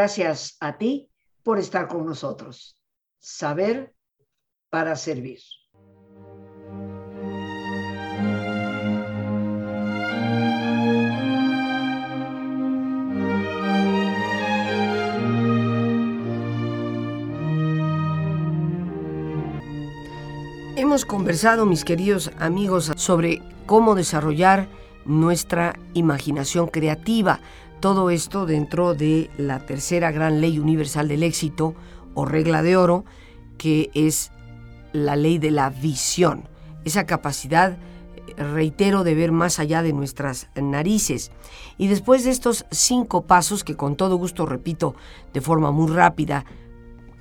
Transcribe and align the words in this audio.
Gracias 0.00 0.56
a 0.60 0.78
ti 0.78 1.10
por 1.42 1.58
estar 1.58 1.88
con 1.88 2.06
nosotros. 2.06 2.78
Saber 3.18 3.92
para 4.70 4.94
servir. 4.94 5.40
Hemos 20.76 21.04
conversado, 21.04 21.66
mis 21.66 21.84
queridos 21.84 22.30
amigos, 22.38 22.92
sobre 22.94 23.42
cómo 23.66 23.96
desarrollar 23.96 24.68
nuestra 25.04 25.76
imaginación 25.94 26.68
creativa. 26.68 27.40
Todo 27.80 28.10
esto 28.10 28.44
dentro 28.44 28.94
de 28.94 29.30
la 29.38 29.60
tercera 29.60 30.10
gran 30.10 30.40
ley 30.40 30.58
universal 30.58 31.06
del 31.06 31.22
éxito 31.22 31.76
o 32.14 32.24
regla 32.24 32.62
de 32.62 32.76
oro, 32.76 33.04
que 33.56 33.90
es 33.94 34.32
la 34.92 35.14
ley 35.14 35.38
de 35.38 35.52
la 35.52 35.70
visión. 35.70 36.48
Esa 36.84 37.06
capacidad, 37.06 37.78
reitero, 38.36 39.04
de 39.04 39.14
ver 39.14 39.30
más 39.30 39.60
allá 39.60 39.82
de 39.82 39.92
nuestras 39.92 40.48
narices. 40.56 41.30
Y 41.76 41.86
después 41.86 42.24
de 42.24 42.30
estos 42.30 42.66
cinco 42.72 43.26
pasos, 43.26 43.62
que 43.62 43.76
con 43.76 43.94
todo 43.94 44.16
gusto 44.16 44.44
repito 44.44 44.96
de 45.32 45.40
forma 45.40 45.70
muy 45.70 45.88
rápida, 45.92 46.44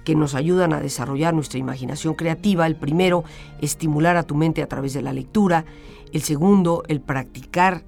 que 0.03 0.15
nos 0.15 0.33
ayudan 0.33 0.73
a 0.73 0.79
desarrollar 0.79 1.35
nuestra 1.35 1.59
imaginación 1.59 2.15
creativa. 2.15 2.65
El 2.65 2.77
primero, 2.77 3.25
estimular 3.61 4.17
a 4.17 4.23
tu 4.23 4.33
mente 4.33 4.63
a 4.63 4.67
través 4.67 4.93
de 4.93 5.03
la 5.03 5.13
lectura. 5.13 5.65
El 6.13 6.21
segundo, 6.23 6.81
el 6.87 7.01
practicar 7.01 7.83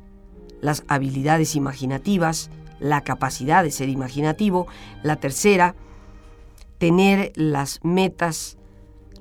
las 0.61 0.83
habilidades 0.88 1.55
imaginativas, 1.55 2.52
la 2.80 3.02
capacidad 3.02 3.63
de 3.63 3.72
ser 3.72 3.89
imaginativo. 3.89 4.67
La 5.03 5.17
tercera, 5.17 5.75
tener 6.77 7.31
las 7.36 7.80
metas, 7.83 8.58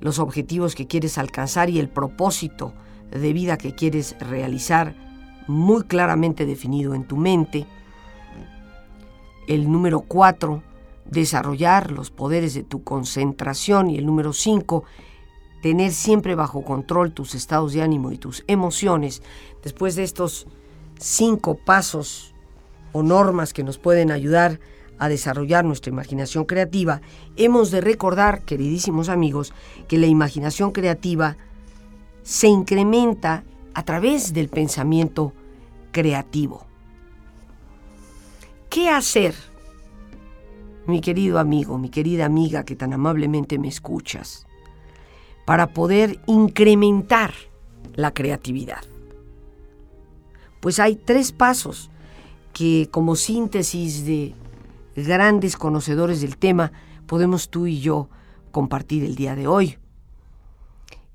los 0.01 0.19
objetivos 0.19 0.75
que 0.75 0.87
quieres 0.87 1.17
alcanzar 1.17 1.69
y 1.69 1.79
el 1.79 1.89
propósito 1.89 2.73
de 3.11 3.33
vida 3.33 3.57
que 3.57 3.75
quieres 3.75 4.15
realizar 4.19 4.95
muy 5.47 5.83
claramente 5.83 6.45
definido 6.45 6.93
en 6.93 7.05
tu 7.05 7.17
mente. 7.17 7.65
El 9.47 9.71
número 9.71 10.01
cuatro, 10.01 10.61
desarrollar 11.05 11.91
los 11.91 12.11
poderes 12.11 12.53
de 12.53 12.63
tu 12.63 12.83
concentración 12.83 13.89
y 13.89 13.97
el 13.97 14.05
número 14.05 14.31
5, 14.31 14.83
tener 15.63 15.91
siempre 15.91 16.35
bajo 16.35 16.63
control 16.63 17.13
tus 17.13 17.33
estados 17.33 17.73
de 17.73 17.81
ánimo 17.81 18.11
y 18.11 18.17
tus 18.17 18.43
emociones. 18.47 19.23
Después 19.63 19.95
de 19.95 20.03
estos 20.03 20.45
cinco 20.99 21.55
pasos 21.55 22.28
o 22.91 23.03
normas 23.03 23.53
que 23.53 23.63
nos 23.63 23.77
pueden 23.77 24.11
ayudar 24.11 24.59
a 24.97 25.07
desarrollar 25.07 25.63
nuestra 25.63 25.91
imaginación 25.91 26.45
creativa, 26.45 27.01
hemos 27.37 27.71
de 27.71 27.81
recordar, 27.81 28.43
queridísimos 28.43 29.09
amigos, 29.09 29.53
que 29.87 29.97
la 29.97 30.07
imaginación 30.07 30.71
creativa 30.71 31.37
se 32.21 32.47
incrementa 32.47 33.43
a 33.73 33.83
través 33.83 34.33
del 34.33 34.49
pensamiento 34.49 35.33
creativo. 35.91 36.65
¿Qué 38.69 38.89
hacer 38.89 39.33
mi 40.85 41.01
querido 41.01 41.39
amigo, 41.39 41.77
mi 41.77 41.89
querida 41.89 42.25
amiga 42.25 42.65
que 42.65 42.75
tan 42.75 42.93
amablemente 42.93 43.57
me 43.57 43.69
escuchas, 43.69 44.45
para 45.45 45.67
poder 45.73 46.19
incrementar 46.27 47.33
la 47.95 48.13
creatividad? 48.13 48.83
Pues 50.59 50.79
hay 50.79 50.97
tres 50.97 51.31
pasos 51.31 51.89
que 52.59 52.89
como 52.91 53.15
síntesis 53.15 54.05
de 54.05 54.35
grandes 54.97 55.55
conocedores 55.55 56.19
del 56.19 56.35
tema 56.35 56.73
podemos 57.07 57.49
tú 57.49 57.67
y 57.67 57.79
yo 57.79 58.09
compartir 58.51 59.05
el 59.05 59.15
día 59.15 59.33
de 59.37 59.47
hoy. 59.47 59.77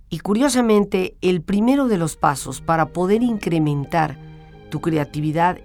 Y 0.08 0.20
curiosamente, 0.20 1.16
el 1.20 1.42
primero 1.42 1.88
de 1.88 1.98
los 1.98 2.16
pasos 2.16 2.62
para 2.62 2.94
poder 2.94 3.22
incrementar 3.22 4.16
tu 4.70 4.80
creatividad 4.80 5.58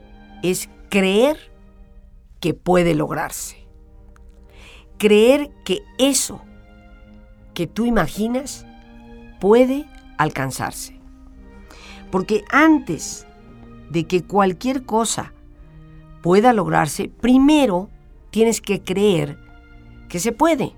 es 0.43 0.69
creer 0.89 1.37
que 2.41 2.53
puede 2.53 2.93
lograrse 2.93 3.59
creer 4.99 5.49
que 5.63 5.81
eso 5.97 6.41
que 7.55 7.65
tú 7.65 7.85
imaginas 7.85 8.67
puede 9.39 9.87
alcanzarse. 10.17 10.99
Porque 12.11 12.43
antes 12.51 13.25
de 13.89 14.05
que 14.05 14.23
cualquier 14.23 14.85
cosa 14.85 15.33
pueda 16.21 16.53
lograrse, 16.53 17.09
primero 17.09 17.89
tienes 18.31 18.61
que 18.61 18.81
creer 18.81 19.37
que 20.07 20.19
se 20.19 20.31
puede. 20.31 20.73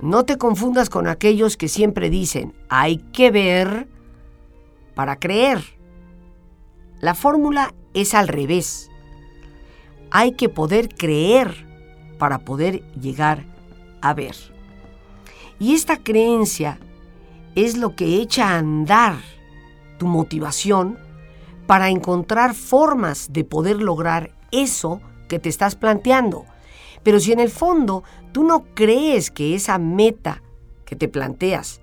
No 0.00 0.24
te 0.24 0.38
confundas 0.38 0.90
con 0.90 1.06
aquellos 1.06 1.56
que 1.56 1.68
siempre 1.68 2.10
dicen, 2.10 2.54
hay 2.68 2.98
que 2.98 3.30
ver 3.30 3.88
para 4.94 5.16
creer. 5.16 5.62
La 7.00 7.14
fórmula 7.14 7.74
es 7.94 8.14
al 8.14 8.28
revés. 8.28 8.90
Hay 10.10 10.32
que 10.32 10.48
poder 10.48 10.88
creer 10.88 11.66
para 12.18 12.40
poder 12.40 12.82
llegar 12.92 13.44
a 14.00 14.14
ver. 14.14 14.34
Y 15.58 15.74
esta 15.74 15.98
creencia 15.98 16.78
es 17.54 17.76
lo 17.76 17.94
que 17.94 18.16
echa 18.20 18.50
a 18.50 18.58
andar 18.58 19.16
tu 19.98 20.06
motivación 20.06 20.98
para 21.66 21.88
encontrar 21.88 22.54
formas 22.54 23.32
de 23.32 23.44
poder 23.44 23.80
lograr 23.80 24.32
eso 24.52 25.00
que 25.28 25.38
te 25.38 25.48
estás 25.48 25.76
planteando. 25.76 26.44
Pero 27.02 27.20
si 27.20 27.32
en 27.32 27.40
el 27.40 27.50
fondo 27.50 28.04
tú 28.32 28.44
no 28.44 28.64
crees 28.74 29.30
que 29.30 29.54
esa 29.54 29.78
meta 29.78 30.42
que 30.84 30.96
te 30.96 31.08
planteas 31.08 31.80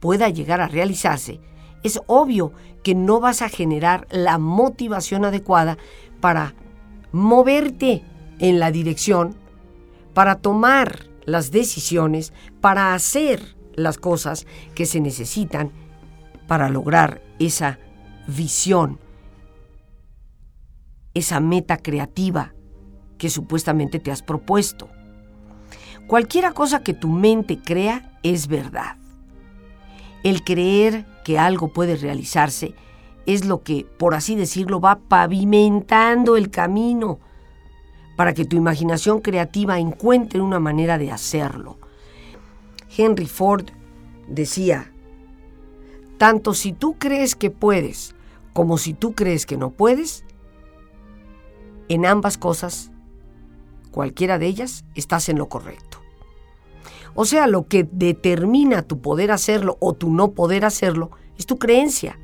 pueda 0.00 0.28
llegar 0.28 0.60
a 0.60 0.68
realizarse, 0.68 1.40
es 1.82 2.00
obvio 2.06 2.52
que 2.82 2.94
no 2.94 3.20
vas 3.20 3.42
a 3.42 3.48
generar 3.48 4.06
la 4.10 4.38
motivación 4.38 5.24
adecuada 5.24 5.78
para 6.20 6.54
moverte 7.12 8.02
en 8.38 8.58
la 8.58 8.70
dirección 8.70 9.36
para 10.16 10.36
tomar 10.36 11.00
las 11.26 11.50
decisiones, 11.50 12.32
para 12.62 12.94
hacer 12.94 13.54
las 13.74 13.98
cosas 13.98 14.46
que 14.74 14.86
se 14.86 14.98
necesitan 14.98 15.72
para 16.46 16.70
lograr 16.70 17.20
esa 17.38 17.78
visión, 18.26 18.98
esa 21.16 21.40
meta 21.40 21.78
creativa 21.78 22.52
que 23.16 23.30
supuestamente 23.30 23.98
te 23.98 24.10
has 24.10 24.22
propuesto. 24.22 24.90
Cualquiera 26.06 26.52
cosa 26.52 26.82
que 26.82 26.92
tu 26.92 27.08
mente 27.08 27.58
crea 27.58 28.18
es 28.22 28.48
verdad. 28.48 28.96
El 30.22 30.44
creer 30.44 31.06
que 31.24 31.38
algo 31.38 31.72
puede 31.72 31.96
realizarse 31.96 32.74
es 33.24 33.46
lo 33.46 33.62
que, 33.62 33.86
por 33.98 34.14
así 34.14 34.34
decirlo, 34.34 34.78
va 34.78 34.98
pavimentando 34.98 36.36
el 36.36 36.50
camino 36.50 37.18
para 38.16 38.34
que 38.34 38.44
tu 38.44 38.56
imaginación 38.56 39.20
creativa 39.20 39.78
encuentre 39.78 40.42
una 40.42 40.60
manera 40.60 40.98
de 40.98 41.12
hacerlo. 41.12 41.78
Henry 42.94 43.26
Ford 43.26 43.70
decía, 44.28 44.92
tanto 46.18 46.52
si 46.52 46.72
tú 46.72 46.96
crees 46.98 47.34
que 47.34 47.50
puedes 47.50 48.14
como 48.52 48.76
si 48.76 48.92
tú 48.92 49.14
crees 49.14 49.46
que 49.46 49.56
no 49.56 49.70
puedes, 49.70 50.25
en 51.88 52.06
ambas 52.06 52.38
cosas, 52.38 52.90
cualquiera 53.90 54.38
de 54.38 54.46
ellas, 54.46 54.84
estás 54.94 55.28
en 55.28 55.38
lo 55.38 55.48
correcto. 55.48 55.98
O 57.14 57.24
sea, 57.24 57.46
lo 57.46 57.66
que 57.66 57.88
determina 57.90 58.82
tu 58.82 59.00
poder 59.00 59.30
hacerlo 59.30 59.78
o 59.80 59.94
tu 59.94 60.10
no 60.10 60.32
poder 60.32 60.64
hacerlo 60.64 61.10
es 61.38 61.46
tu 61.46 61.58
creencia. 61.58 62.18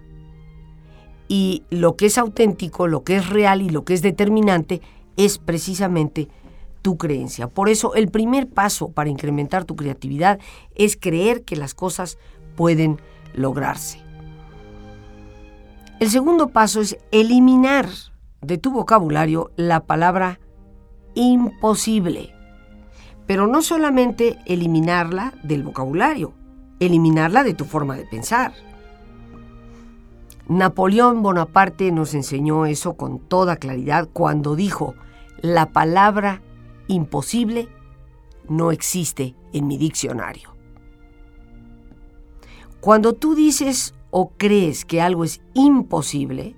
Y 1.28 1.64
lo 1.70 1.96
que 1.96 2.06
es 2.06 2.18
auténtico, 2.18 2.86
lo 2.86 3.04
que 3.04 3.16
es 3.16 3.30
real 3.30 3.62
y 3.62 3.70
lo 3.70 3.84
que 3.84 3.94
es 3.94 4.02
determinante 4.02 4.82
es 5.16 5.38
precisamente 5.38 6.28
tu 6.82 6.98
creencia. 6.98 7.48
Por 7.48 7.70
eso 7.70 7.94
el 7.94 8.10
primer 8.10 8.48
paso 8.48 8.90
para 8.90 9.08
incrementar 9.08 9.64
tu 9.64 9.76
creatividad 9.76 10.38
es 10.74 10.96
creer 10.96 11.42
que 11.42 11.56
las 11.56 11.74
cosas 11.74 12.18
pueden 12.54 13.00
lograrse. 13.34 13.98
El 16.00 16.10
segundo 16.10 16.48
paso 16.48 16.80
es 16.80 16.98
eliminar 17.12 17.88
de 18.42 18.58
tu 18.58 18.72
vocabulario 18.72 19.50
la 19.56 19.84
palabra 19.86 20.40
imposible. 21.14 22.34
Pero 23.26 23.46
no 23.46 23.62
solamente 23.62 24.38
eliminarla 24.46 25.32
del 25.42 25.62
vocabulario, 25.62 26.34
eliminarla 26.80 27.44
de 27.44 27.54
tu 27.54 27.64
forma 27.64 27.96
de 27.96 28.04
pensar. 28.04 28.52
Napoleón 30.48 31.22
Bonaparte 31.22 31.92
nos 31.92 32.14
enseñó 32.14 32.66
eso 32.66 32.94
con 32.94 33.20
toda 33.20 33.56
claridad 33.56 34.08
cuando 34.12 34.56
dijo, 34.56 34.94
la 35.40 35.70
palabra 35.70 36.42
imposible 36.88 37.68
no 38.48 38.72
existe 38.72 39.36
en 39.52 39.66
mi 39.68 39.78
diccionario. 39.78 40.54
Cuando 42.80 43.12
tú 43.12 43.36
dices 43.36 43.94
o 44.10 44.32
crees 44.36 44.84
que 44.84 45.00
algo 45.00 45.22
es 45.22 45.40
imposible, 45.54 46.56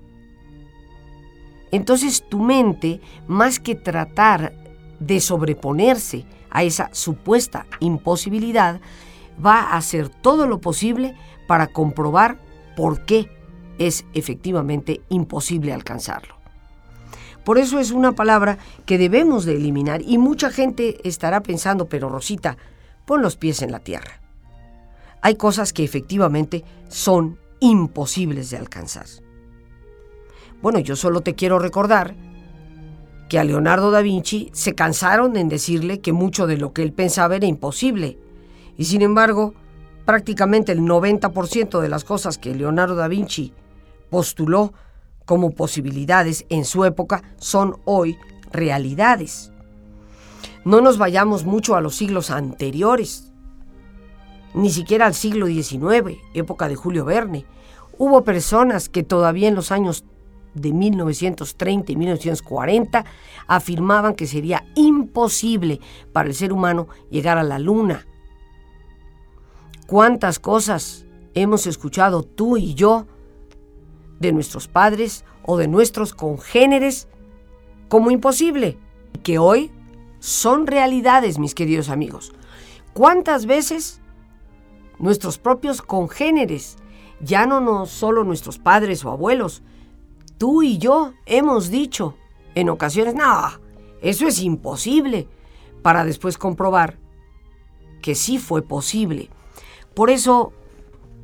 Entonces 1.74 2.22
tu 2.28 2.38
mente, 2.38 3.00
más 3.26 3.58
que 3.58 3.74
tratar 3.74 4.52
de 5.00 5.18
sobreponerse 5.18 6.24
a 6.48 6.62
esa 6.62 6.88
supuesta 6.92 7.66
imposibilidad, 7.80 8.80
va 9.44 9.58
a 9.58 9.76
hacer 9.76 10.08
todo 10.08 10.46
lo 10.46 10.60
posible 10.60 11.16
para 11.48 11.66
comprobar 11.66 12.38
por 12.76 13.04
qué 13.04 13.28
es 13.78 14.04
efectivamente 14.14 15.00
imposible 15.08 15.72
alcanzarlo. 15.72 16.36
Por 17.44 17.58
eso 17.58 17.80
es 17.80 17.90
una 17.90 18.12
palabra 18.12 18.58
que 18.86 18.96
debemos 18.96 19.44
de 19.44 19.56
eliminar 19.56 20.00
y 20.00 20.16
mucha 20.16 20.50
gente 20.50 21.00
estará 21.02 21.42
pensando, 21.42 21.88
pero 21.88 22.08
Rosita, 22.08 22.56
pon 23.04 23.20
los 23.20 23.34
pies 23.34 23.62
en 23.62 23.72
la 23.72 23.80
tierra. 23.80 24.20
Hay 25.22 25.34
cosas 25.34 25.72
que 25.72 25.82
efectivamente 25.82 26.62
son 26.86 27.36
imposibles 27.58 28.50
de 28.50 28.58
alcanzar. 28.58 29.23
Bueno, 30.64 30.78
yo 30.78 30.96
solo 30.96 31.20
te 31.20 31.34
quiero 31.34 31.58
recordar 31.58 32.14
que 33.28 33.38
a 33.38 33.44
Leonardo 33.44 33.90
da 33.90 34.00
Vinci 34.00 34.48
se 34.54 34.74
cansaron 34.74 35.36
en 35.36 35.50
decirle 35.50 36.00
que 36.00 36.14
mucho 36.14 36.46
de 36.46 36.56
lo 36.56 36.72
que 36.72 36.82
él 36.82 36.94
pensaba 36.94 37.36
era 37.36 37.44
imposible. 37.44 38.18
Y 38.78 38.86
sin 38.86 39.02
embargo, 39.02 39.52
prácticamente 40.06 40.72
el 40.72 40.80
90% 40.80 41.82
de 41.82 41.88
las 41.90 42.04
cosas 42.04 42.38
que 42.38 42.54
Leonardo 42.54 42.94
da 42.94 43.08
Vinci 43.08 43.52
postuló 44.08 44.72
como 45.26 45.50
posibilidades 45.50 46.46
en 46.48 46.64
su 46.64 46.86
época 46.86 47.22
son 47.36 47.76
hoy 47.84 48.16
realidades. 48.50 49.52
No 50.64 50.80
nos 50.80 50.96
vayamos 50.96 51.44
mucho 51.44 51.76
a 51.76 51.82
los 51.82 51.94
siglos 51.94 52.30
anteriores, 52.30 53.34
ni 54.54 54.70
siquiera 54.70 55.04
al 55.04 55.12
siglo 55.12 55.46
XIX, 55.46 56.16
época 56.32 56.68
de 56.68 56.76
Julio 56.76 57.04
Verne. 57.04 57.44
Hubo 57.98 58.24
personas 58.24 58.88
que 58.88 59.02
todavía 59.02 59.48
en 59.48 59.56
los 59.56 59.70
años 59.70 60.06
de 60.54 60.72
1930 60.72 61.92
y 61.92 61.96
1940 61.96 63.04
afirmaban 63.46 64.14
que 64.14 64.26
sería 64.26 64.64
imposible 64.74 65.80
para 66.12 66.28
el 66.28 66.34
ser 66.34 66.52
humano 66.52 66.88
llegar 67.10 67.38
a 67.38 67.42
la 67.42 67.58
luna. 67.58 68.06
¿Cuántas 69.86 70.38
cosas 70.38 71.06
hemos 71.34 71.66
escuchado 71.66 72.22
tú 72.22 72.56
y 72.56 72.74
yo 72.74 73.06
de 74.18 74.32
nuestros 74.32 74.68
padres 74.68 75.24
o 75.42 75.56
de 75.56 75.68
nuestros 75.68 76.14
congéneres 76.14 77.08
como 77.88 78.10
imposible? 78.10 78.78
Que 79.22 79.38
hoy 79.38 79.70
son 80.20 80.66
realidades, 80.66 81.38
mis 81.38 81.54
queridos 81.54 81.90
amigos. 81.90 82.32
¿Cuántas 82.94 83.46
veces 83.46 84.00
nuestros 84.98 85.38
propios 85.38 85.82
congéneres, 85.82 86.76
ya 87.20 87.46
no, 87.46 87.60
no 87.60 87.86
solo 87.86 88.24
nuestros 88.24 88.58
padres 88.58 89.04
o 89.04 89.10
abuelos, 89.10 89.62
tú 90.38 90.62
y 90.62 90.78
yo 90.78 91.12
hemos 91.26 91.70
dicho 91.70 92.16
en 92.54 92.68
ocasiones, 92.68 93.14
no, 93.14 93.50
eso 94.00 94.26
es 94.26 94.40
imposible, 94.40 95.28
para 95.82 96.04
después 96.04 96.38
comprobar 96.38 96.98
que 98.00 98.14
sí 98.14 98.38
fue 98.38 98.62
posible. 98.62 99.30
Por 99.94 100.10
eso 100.10 100.52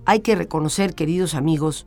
hay 0.07 0.21
que 0.21 0.35
reconocer, 0.35 0.95
queridos 0.95 1.35
amigos, 1.35 1.87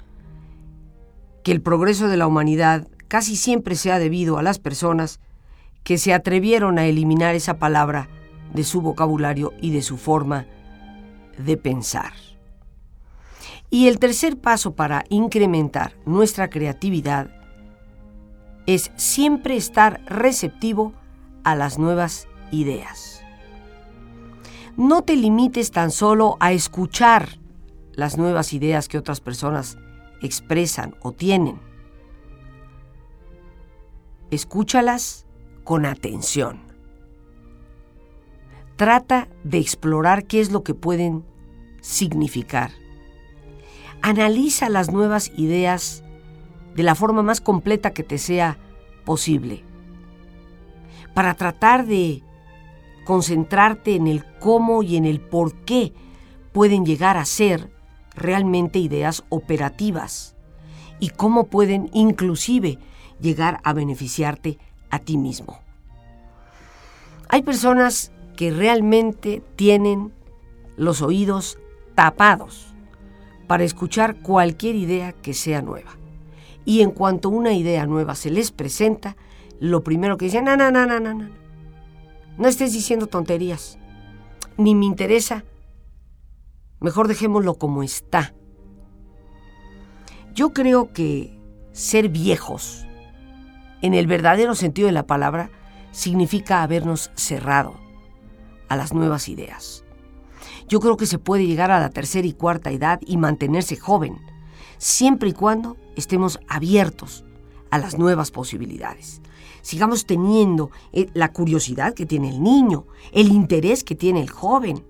que 1.44 1.52
el 1.52 1.62
progreso 1.62 2.08
de 2.08 2.18
la 2.18 2.28
humanidad 2.28 2.88
casi 3.08 3.36
siempre 3.36 3.76
se 3.76 3.92
ha 3.92 4.00
debido 4.00 4.38
a 4.38 4.44
las 4.44 4.60
personas 4.60 5.20
que 5.84 5.98
se 5.98 6.14
atrevieron 6.14 6.80
a 6.80 6.86
eliminar 6.86 7.36
esa 7.36 7.60
palabra 7.60 8.10
de 8.54 8.64
su 8.64 8.82
vocabulario 8.82 9.54
y 9.62 9.72
de 9.72 9.82
su 9.82 9.98
forma 9.98 10.46
de 11.38 11.58
pensar. 11.58 12.14
Y 13.74 13.88
el 13.88 13.98
tercer 13.98 14.38
paso 14.38 14.76
para 14.76 15.04
incrementar 15.10 15.96
nuestra 16.06 16.48
creatividad 16.48 17.32
es 18.68 18.92
siempre 18.98 19.56
estar 19.56 20.06
receptivo 20.06 20.94
a 21.44 21.56
las 21.56 21.80
nuevas 21.80 22.28
ideas. 22.52 23.24
No 24.78 25.02
te 25.02 25.16
limites 25.16 25.72
tan 25.72 25.90
solo 25.90 26.38
a 26.40 26.52
escuchar 26.52 27.40
las 27.94 28.16
nuevas 28.16 28.54
ideas 28.54 28.88
que 28.88 29.00
otras 29.00 29.22
personas 29.22 29.80
expresan 30.22 30.94
o 31.02 31.12
tienen. 31.12 31.60
Escúchalas 34.30 35.26
con 35.64 35.88
atención. 35.88 36.62
Trata 38.76 39.30
de 39.44 39.58
explorar 39.58 40.28
qué 40.28 40.42
es 40.42 40.52
lo 40.52 40.64
que 40.64 40.76
pueden 40.76 41.26
significar. 41.82 42.83
Analiza 44.06 44.68
las 44.68 44.92
nuevas 44.92 45.32
ideas 45.38 46.04
de 46.76 46.84
la 46.84 46.94
forma 46.94 47.24
más 47.24 47.40
completa 47.40 47.94
que 47.94 48.04
te 48.04 48.18
sea 48.18 48.58
posible. 49.06 49.64
Para 51.14 51.36
tratar 51.36 51.86
de 51.86 52.22
concentrarte 53.06 53.96
en 53.96 54.08
el 54.08 54.26
cómo 54.42 54.84
y 54.84 54.98
en 54.98 55.06
el 55.06 55.22
por 55.22 55.54
qué 55.54 55.94
pueden 56.52 56.86
llegar 56.86 57.16
a 57.16 57.24
ser 57.24 57.72
realmente 58.14 58.78
ideas 58.78 59.24
operativas 59.30 60.36
y 61.00 61.08
cómo 61.08 61.46
pueden 61.46 61.90
inclusive 61.94 62.80
llegar 63.22 63.62
a 63.64 63.72
beneficiarte 63.72 64.60
a 64.90 65.00
ti 65.00 65.18
mismo. 65.18 65.62
Hay 67.30 67.42
personas 67.42 68.12
que 68.36 68.52
realmente 68.52 69.42
tienen 69.56 70.12
los 70.76 71.02
oídos 71.02 71.58
tapados 71.96 72.73
para 73.48 73.64
escuchar 73.64 74.22
cualquier 74.22 74.76
idea 74.76 75.12
que 75.12 75.34
sea 75.34 75.62
nueva. 75.62 75.92
Y 76.66 76.82
en 76.82 76.92
cuanto 76.92 77.30
una 77.30 77.54
idea 77.54 77.86
nueva 77.86 78.16
se 78.16 78.30
les 78.30 78.52
presenta, 78.52 79.18
lo 79.60 79.84
primero 79.84 80.18
que 80.18 80.26
dicen, 80.26 80.46
no, 80.46 80.56
no, 80.56 80.72
no, 80.72 80.86
no, 80.86 81.00
no, 81.00 81.14
no, 81.14 81.30
no 82.38 82.48
estés 82.48 82.74
diciendo 82.74 83.08
tonterías, 83.08 83.78
ni 84.58 84.76
me 84.76 84.86
interesa 84.86 85.44
Mejor 86.84 87.08
dejémoslo 87.08 87.54
como 87.54 87.82
está. 87.82 88.34
Yo 90.36 90.52
creo 90.52 90.92
que 90.92 91.40
ser 91.72 92.10
viejos, 92.10 92.86
en 93.82 93.94
el 93.94 94.06
verdadero 94.06 94.54
sentido 94.54 94.88
de 94.88 94.92
la 94.92 95.08
palabra, 95.08 95.50
significa 95.92 96.62
habernos 96.62 97.10
cerrado 97.16 97.80
a 98.68 98.76
las 98.76 98.94
nuevas 98.94 99.30
ideas. 99.30 99.83
Yo 100.74 100.80
creo 100.80 100.98
que 100.98 101.06
se 101.06 101.20
puede 101.20 101.46
llegar 101.46 101.70
a 101.70 101.80
la 101.80 101.92
tercera 101.92 102.26
y 102.26 102.34
cuarta 102.34 102.72
edad 102.72 103.00
y 103.06 103.18
mantenerse 103.18 103.76
joven, 103.76 104.18
siempre 104.80 105.30
y 105.30 105.34
cuando 105.34 105.78
estemos 105.96 106.40
abiertos 106.48 107.26
a 107.70 107.78
las 107.78 108.00
nuevas 108.00 108.32
posibilidades. 108.32 109.22
Sigamos 109.62 110.08
teniendo 110.08 110.72
eh, 110.92 111.12
la 111.14 111.32
curiosidad 111.32 111.94
que 111.94 112.08
tiene 112.08 112.30
el 112.30 112.42
niño, 112.42 112.88
el 113.12 113.28
interés 113.28 113.84
que 113.84 113.94
tiene 113.94 114.20
el 114.20 114.32
joven 114.32 114.84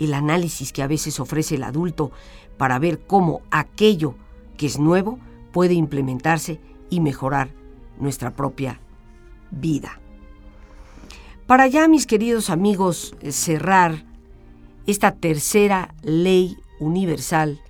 el 0.00 0.14
análisis 0.14 0.72
que 0.72 0.82
a 0.82 0.88
veces 0.88 1.20
ofrece 1.20 1.54
el 1.54 1.62
adulto 1.62 2.10
para 2.58 2.80
ver 2.80 3.06
cómo 3.06 3.42
aquello 3.52 4.16
que 4.56 4.66
es 4.66 4.80
nuevo 4.80 5.20
puede 5.52 5.74
implementarse 5.74 6.58
y 6.90 6.98
mejorar 6.98 7.54
nuestra 8.00 8.34
propia 8.34 8.80
vida. 9.52 10.00
Para 11.46 11.68
ya, 11.68 11.86
mis 11.86 12.04
queridos 12.04 12.50
amigos, 12.50 13.14
eh, 13.20 13.30
cerrar 13.30 14.15
esta 14.86 15.12
tercera 15.12 15.94
ley 16.02 16.56
universal 16.78 17.60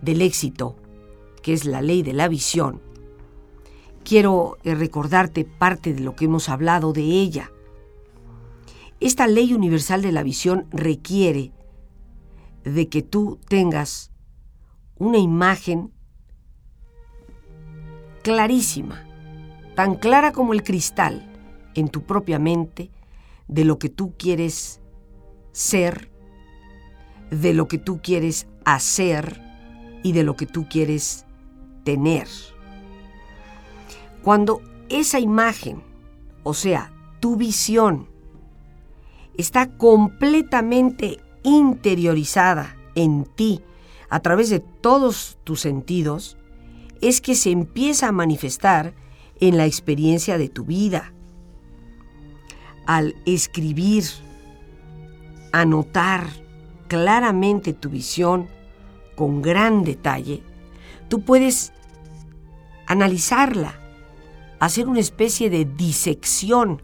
del 0.00 0.22
éxito, 0.22 0.76
que 1.42 1.52
es 1.52 1.64
la 1.64 1.82
ley 1.82 2.02
de 2.02 2.12
la 2.12 2.28
visión, 2.28 2.80
quiero 4.04 4.58
eh, 4.64 4.74
recordarte 4.74 5.44
parte 5.44 5.92
de 5.94 6.00
lo 6.00 6.14
que 6.14 6.26
hemos 6.26 6.48
hablado 6.48 6.92
de 6.92 7.02
ella. 7.02 7.50
Esta 9.00 9.26
ley 9.26 9.52
universal 9.52 10.02
de 10.02 10.12
la 10.12 10.22
visión 10.22 10.66
requiere 10.70 11.52
de 12.64 12.88
que 12.88 13.02
tú 13.02 13.40
tengas 13.48 14.12
una 14.96 15.18
imagen 15.18 15.92
clarísima, 18.22 19.04
tan 19.74 19.96
clara 19.96 20.30
como 20.30 20.52
el 20.52 20.62
cristal 20.62 21.28
en 21.74 21.88
tu 21.88 22.02
propia 22.02 22.38
mente 22.38 22.90
de 23.48 23.64
lo 23.64 23.80
que 23.80 23.88
tú 23.88 24.14
quieres 24.16 24.80
ser, 25.50 26.11
de 27.32 27.54
lo 27.54 27.66
que 27.66 27.78
tú 27.78 28.00
quieres 28.02 28.46
hacer 28.64 29.40
y 30.02 30.12
de 30.12 30.22
lo 30.22 30.36
que 30.36 30.46
tú 30.46 30.68
quieres 30.68 31.24
tener. 31.82 32.28
Cuando 34.22 34.60
esa 34.88 35.18
imagen, 35.18 35.82
o 36.42 36.54
sea, 36.54 36.92
tu 37.20 37.36
visión, 37.36 38.08
está 39.36 39.76
completamente 39.78 41.20
interiorizada 41.42 42.76
en 42.94 43.24
ti 43.24 43.62
a 44.10 44.20
través 44.20 44.50
de 44.50 44.60
todos 44.60 45.38
tus 45.42 45.60
sentidos, 45.60 46.36
es 47.00 47.22
que 47.22 47.34
se 47.34 47.50
empieza 47.50 48.08
a 48.08 48.12
manifestar 48.12 48.94
en 49.40 49.56
la 49.56 49.64
experiencia 49.64 50.36
de 50.36 50.50
tu 50.50 50.64
vida. 50.64 51.14
Al 52.86 53.16
escribir, 53.24 54.04
anotar 55.52 56.41
claramente 56.92 57.72
tu 57.72 57.88
visión 57.88 58.48
con 59.16 59.40
gran 59.40 59.82
detalle, 59.82 60.42
tú 61.08 61.22
puedes 61.22 61.72
analizarla 62.86 63.72
hacer 64.60 64.88
una 64.88 65.00
especie 65.00 65.48
de 65.48 65.64
disección 65.64 66.82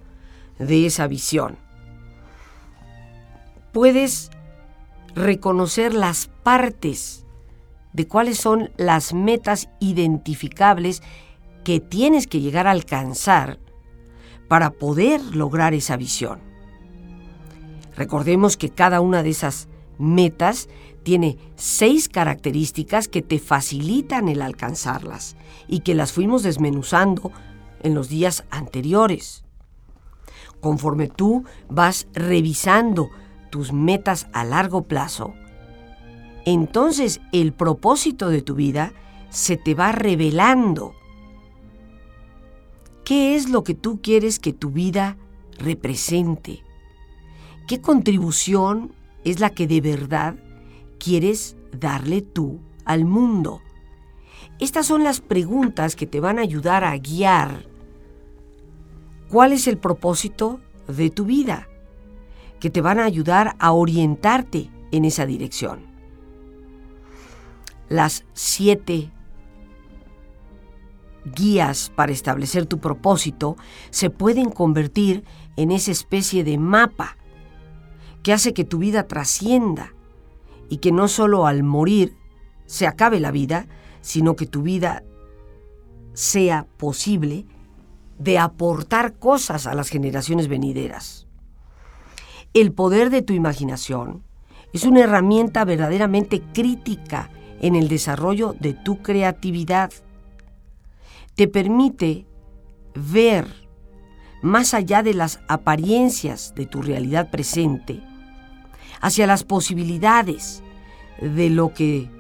de 0.59 0.87
esa 0.87 1.07
visión. 1.09 1.59
Puedes 3.73 4.31
reconocer 5.15 5.93
las 5.93 6.29
partes 6.43 7.27
de 7.93 8.09
cuáles 8.09 8.39
son 8.39 8.71
las 8.79 9.13
metas 9.13 9.69
identificables 9.79 11.03
que 11.65 11.81
tienes 11.81 12.27
que 12.27 12.41
llegar 12.41 12.67
a 12.67 12.71
alcanzar 12.71 13.59
para 14.49 14.71
poder 14.71 15.21
lograr 15.37 15.75
esa 15.75 15.99
visión. 15.99 16.49
Recordemos 17.99 18.57
que 18.57 18.71
cada 18.71 19.01
una 19.01 19.25
de 19.25 19.31
esas 19.31 19.67
metas 19.99 20.69
tiene 21.03 21.39
seis 21.57 22.09
características 22.09 23.09
que 23.09 23.23
te 23.23 23.39
facilitan 23.39 24.29
el 24.29 24.43
alcanzarlas 24.43 25.37
y 25.67 25.81
que 25.81 25.95
las 25.95 26.13
fuimos 26.13 26.43
desmenuzando 26.43 27.33
en 27.83 27.95
los 27.95 28.09
días 28.09 28.45
anteriores. 28.51 29.45
Conforme 30.61 31.09
tú 31.09 31.45
vas 31.69 32.09
revisando 32.13 33.11
tus 33.51 33.73
metas 33.73 34.27
a 34.33 34.45
largo 34.45 34.83
plazo, 34.83 35.35
entonces 36.45 37.21
el 37.33 37.53
propósito 37.53 38.29
de 38.29 38.43
tu 38.43 38.55
vida 38.55 38.93
se 39.31 39.57
te 39.57 39.75
va 39.75 39.93
revelando. 39.93 40.95
¿Qué 43.05 43.37
es 43.37 43.49
lo 43.49 43.65
que 43.65 43.75
tú 43.75 44.01
quieres 44.03 44.39
que 44.39 44.53
tu 44.53 44.71
vida 44.71 45.17
represente? 45.59 46.63
¿Qué 47.67 47.81
contribución 47.81 48.93
es 49.25 49.41
la 49.41 49.51
que 49.51 49.67
de 49.67 49.81
verdad 49.81 50.37
quieres 50.99 51.57
darle 51.73 52.23
tú 52.23 52.61
al 52.85 53.05
mundo? 53.05 53.61
Estas 54.59 54.87
son 54.87 55.05
las 55.05 55.21
preguntas 55.21 55.95
que 55.95 56.07
te 56.07 56.21
van 56.21 56.39
a 56.39 56.43
ayudar 56.43 56.85
a 56.85 56.97
guiar 56.99 57.67
cuál 59.29 59.53
es 59.53 59.69
el 59.69 59.79
propósito 59.79 60.61
de 60.89 61.11
tu 61.11 61.25
vida, 61.25 61.69
que 62.61 62.71
te 62.71 62.81
van 62.81 62.99
a 62.99 63.05
ayudar 63.05 63.55
a 63.59 63.73
orientarte 63.73 64.71
en 64.91 65.05
esa 65.05 65.27
dirección. 65.27 65.87
Las 67.89 68.25
siete 68.33 69.11
guías 71.37 71.93
para 71.95 72.13
establecer 72.13 72.67
tu 72.67 72.79
propósito 72.79 73.57
se 73.91 74.11
pueden 74.11 74.51
convertir 74.51 75.25
en 75.57 75.71
esa 75.71 75.91
especie 75.91 76.43
de 76.43 76.59
mapa 76.59 77.18
que 78.23 78.33
hace 78.33 78.55
que 78.55 78.65
tu 78.65 78.79
vida 78.79 79.07
trascienda 79.07 79.95
y 80.69 80.79
que 80.79 80.93
no 80.93 81.09
solo 81.09 81.47
al 81.47 81.63
morir 81.63 82.17
se 82.67 82.87
acabe 82.87 83.21
la 83.21 83.31
vida, 83.31 83.67
sino 84.01 84.37
que 84.37 84.47
tu 84.47 84.63
vida 84.63 85.03
sea 86.13 86.67
posible 86.77 87.47
de 88.19 88.39
aportar 88.39 89.19
cosas 89.19 89.67
a 89.67 89.75
las 89.75 89.89
generaciones 89.89 90.49
venideras. 90.49 91.27
El 92.55 92.73
poder 92.73 93.11
de 93.11 93.23
tu 93.23 93.33
imaginación 93.33 94.25
es 94.73 94.85
una 94.85 95.01
herramienta 95.01 95.65
verdaderamente 95.65 96.43
crítica 96.53 97.31
en 97.61 97.75
el 97.75 97.89
desarrollo 97.89 98.55
de 98.59 98.75
tu 98.75 99.03
creatividad. 99.03 99.93
Te 101.35 101.49
permite 101.49 102.27
ver 102.95 103.68
más 104.43 104.75
allá 104.75 105.03
de 105.03 105.15
las 105.15 105.41
apariencias 105.49 106.55
de 106.55 106.67
tu 106.67 106.83
realidad 106.83 107.31
presente, 107.31 108.03
hacia 109.01 109.27
las 109.27 109.45
posibilidades 109.45 110.63
de 111.21 111.51
lo 111.51 111.73
que 111.73 112.11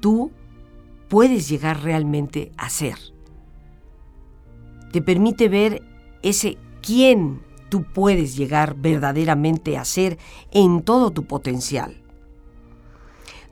tú 0.00 0.32
puedes 1.08 1.48
llegar 1.48 1.82
realmente 1.82 2.52
a 2.56 2.70
ser 2.70 2.96
te 4.92 5.00
permite 5.00 5.48
ver 5.48 5.82
ese 6.22 6.58
quién 6.82 7.40
tú 7.70 7.82
puedes 7.82 8.36
llegar 8.36 8.76
verdaderamente 8.76 9.78
a 9.78 9.84
ser 9.84 10.18
en 10.52 10.82
todo 10.82 11.10
tu 11.10 11.24
potencial. 11.24 11.96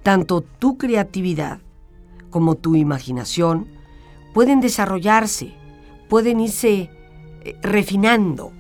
Tanto 0.03 0.43
tu 0.43 0.77
creatividad 0.77 1.61
como 2.29 2.55
tu 2.55 2.77
imaginación 2.77 3.67
pueden 4.35 4.61
desarrollarse, 4.61 5.55
pueden 6.09 6.41
irse 6.41 6.91
refinando, 7.63 8.53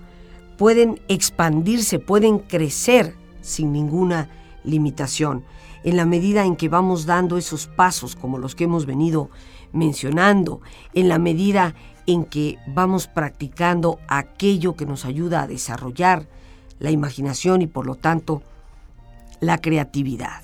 pueden 0.57 1.01
expandirse, 1.09 1.99
pueden 1.99 2.39
crecer 2.39 3.15
sin 3.41 3.73
ninguna 3.73 4.29
limitación, 4.65 5.45
en 5.85 5.97
la 5.97 6.05
medida 6.05 6.45
en 6.45 6.57
que 6.57 6.69
vamos 6.69 7.07
dando 7.07 7.39
esos 7.39 7.67
pasos 7.67 8.15
como 8.15 8.39
los 8.39 8.55
que 8.55 8.65
hemos 8.65 8.85
venido 8.85 9.31
mencionando, 9.73 10.61
en 10.95 11.09
la 11.09 11.19
medida 11.19 11.75
en 12.07 12.25
que 12.25 12.59
vamos 12.67 13.07
practicando 13.07 13.99
aquello 14.09 14.75
que 14.75 14.87
nos 14.87 15.05
ayuda 15.05 15.43
a 15.43 15.47
desarrollar 15.47 16.27
la 16.79 16.91
imaginación 16.91 17.63
y 17.63 17.67
por 17.67 17.87
lo 17.87 17.95
tanto 17.95 18.43
la 19.41 19.59
creatividad. 19.59 20.43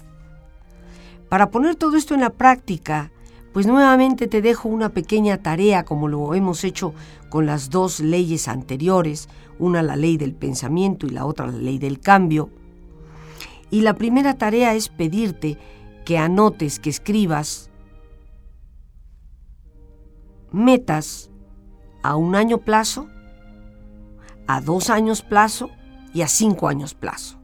Para 1.28 1.50
poner 1.50 1.74
todo 1.74 1.96
esto 1.96 2.14
en 2.14 2.20
la 2.20 2.30
práctica, 2.30 3.10
pues 3.56 3.66
nuevamente 3.66 4.26
te 4.26 4.42
dejo 4.42 4.68
una 4.68 4.90
pequeña 4.90 5.38
tarea 5.38 5.86
como 5.86 6.08
lo 6.08 6.34
hemos 6.34 6.62
hecho 6.62 6.92
con 7.30 7.46
las 7.46 7.70
dos 7.70 8.00
leyes 8.00 8.48
anteriores, 8.48 9.30
una 9.58 9.82
la 9.82 9.96
ley 9.96 10.18
del 10.18 10.34
pensamiento 10.34 11.06
y 11.06 11.08
la 11.08 11.24
otra 11.24 11.46
la 11.46 11.56
ley 11.56 11.78
del 11.78 11.98
cambio. 11.98 12.50
Y 13.70 13.80
la 13.80 13.94
primera 13.94 14.36
tarea 14.36 14.74
es 14.74 14.90
pedirte 14.90 15.56
que 16.04 16.18
anotes, 16.18 16.78
que 16.78 16.90
escribas 16.90 17.70
metas 20.52 21.30
a 22.02 22.14
un 22.14 22.34
año 22.34 22.58
plazo, 22.58 23.08
a 24.46 24.60
dos 24.60 24.90
años 24.90 25.22
plazo 25.22 25.70
y 26.12 26.20
a 26.20 26.28
cinco 26.28 26.68
años 26.68 26.92
plazo. 26.92 27.38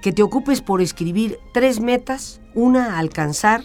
Que 0.00 0.14
te 0.14 0.22
ocupes 0.22 0.62
por 0.62 0.80
escribir 0.80 1.38
tres 1.52 1.78
metas, 1.78 2.40
una 2.54 2.94
a 2.94 2.98
alcanzar 3.00 3.64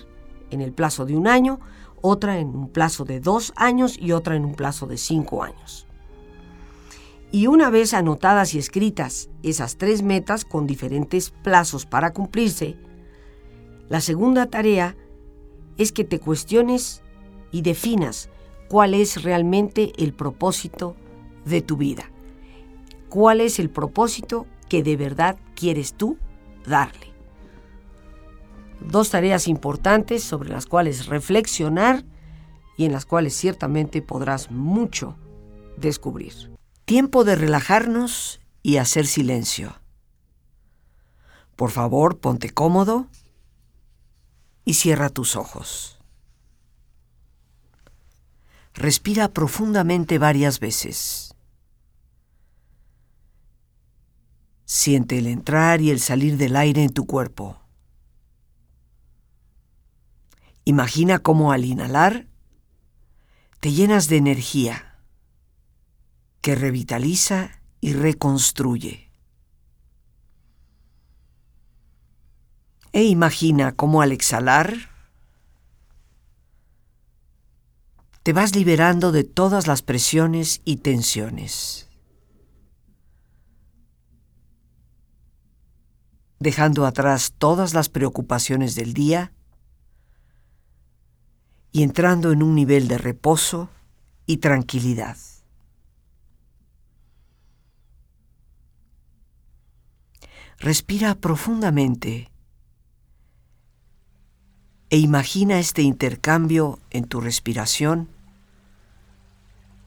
en 0.54 0.62
el 0.62 0.72
plazo 0.72 1.06
de 1.06 1.16
un 1.16 1.28
año, 1.28 1.60
otra 2.02 2.40
en 2.40 2.50
un 2.50 2.70
plazo 2.70 3.06
de 3.06 3.20
dos 3.20 3.54
años 3.56 3.98
y 4.00 4.12
otra 4.12 4.36
en 4.36 4.46
un 4.46 4.56
plazo 4.56 4.88
de 4.88 4.98
cinco 4.98 5.44
años. 5.44 5.88
Y 7.32 7.48
una 7.48 7.70
vez 7.70 7.94
anotadas 7.94 8.54
y 8.54 8.60
escritas 8.60 9.30
esas 9.42 9.78
tres 9.78 10.04
metas 10.04 10.46
con 10.46 10.68
diferentes 10.68 11.32
plazos 11.32 11.86
para 11.86 12.14
cumplirse, 12.14 12.78
la 13.90 14.02
segunda 14.02 14.46
tarea 14.46 14.96
es 15.78 15.92
que 15.92 16.04
te 16.04 16.20
cuestiones 16.20 17.02
y 17.52 17.62
definas 17.62 18.30
cuál 18.70 18.94
es 18.94 19.24
realmente 19.24 19.94
el 19.98 20.14
propósito 20.14 20.96
de 21.46 21.62
tu 21.62 21.78
vida. 21.78 22.12
¿Cuál 23.10 23.42
es 23.42 23.60
el 23.60 23.70
propósito 23.70 24.48
que 24.70 24.84
de 24.84 24.98
verdad 24.98 25.38
quieres 25.56 25.94
tú 25.94 26.18
darle? 26.66 27.13
Dos 28.80 29.10
tareas 29.10 29.48
importantes 29.48 30.24
sobre 30.24 30.50
las 30.50 30.66
cuales 30.66 31.06
reflexionar 31.08 32.04
y 32.78 32.86
en 32.86 32.92
las 32.92 33.06
cuales 33.06 33.36
ciertamente 33.36 34.02
podrás 34.02 34.52
mucho 34.52 35.16
descubrir. 35.78 36.52
Tiempo 36.86 37.24
de 37.24 37.36
relajarnos 37.36 38.40
y 38.62 38.78
hacer 38.78 39.08
silencio. 39.08 39.80
Por 41.56 41.72
favor, 41.72 42.20
ponte 42.20 42.50
cómodo 42.50 43.08
y 44.66 44.74
cierra 44.74 45.10
tus 45.10 45.36
ojos. 45.36 46.00
Respira 48.74 49.30
profundamente 49.30 50.18
varias 50.18 50.60
veces. 50.60 51.36
Siente 54.66 55.20
el 55.20 55.28
entrar 55.28 55.82
y 55.82 55.92
el 55.92 56.00
salir 56.00 56.38
del 56.38 56.56
aire 56.56 56.84
en 56.84 56.92
tu 56.92 57.06
cuerpo. 57.06 57.63
Imagina 60.66 61.20
cómo 61.20 61.52
al 61.52 61.66
inhalar 61.66 62.28
te 63.60 63.72
llenas 63.72 64.08
de 64.08 64.18
energía 64.18 65.00
que 66.42 66.56
revitaliza 66.56 67.62
y 67.82 67.94
reconstruye. 67.94 69.10
E 72.94 73.04
imagina 73.04 73.74
cómo 73.74 74.02
al 74.02 74.12
exhalar 74.12 74.92
te 78.24 78.32
vas 78.32 78.56
liberando 78.56 79.12
de 79.12 79.24
todas 79.26 79.68
las 79.68 79.82
presiones 79.82 80.62
y 80.64 80.78
tensiones, 80.78 81.90
dejando 86.40 86.86
atrás 86.86 87.34
todas 87.38 87.74
las 87.74 87.90
preocupaciones 87.90 88.76
del 88.76 88.94
día 88.94 89.34
y 91.74 91.82
entrando 91.82 92.32
en 92.32 92.44
un 92.44 92.56
nivel 92.56 92.88
de 92.88 93.00
reposo 93.00 93.68
y 94.28 94.38
tranquilidad. 94.38 95.18
Respira 100.60 101.16
profundamente 101.16 102.30
e 104.92 104.98
imagina 105.00 105.60
este 105.60 105.82
intercambio 105.82 106.80
en 106.92 107.06
tu 107.06 107.20
respiración 107.20 108.08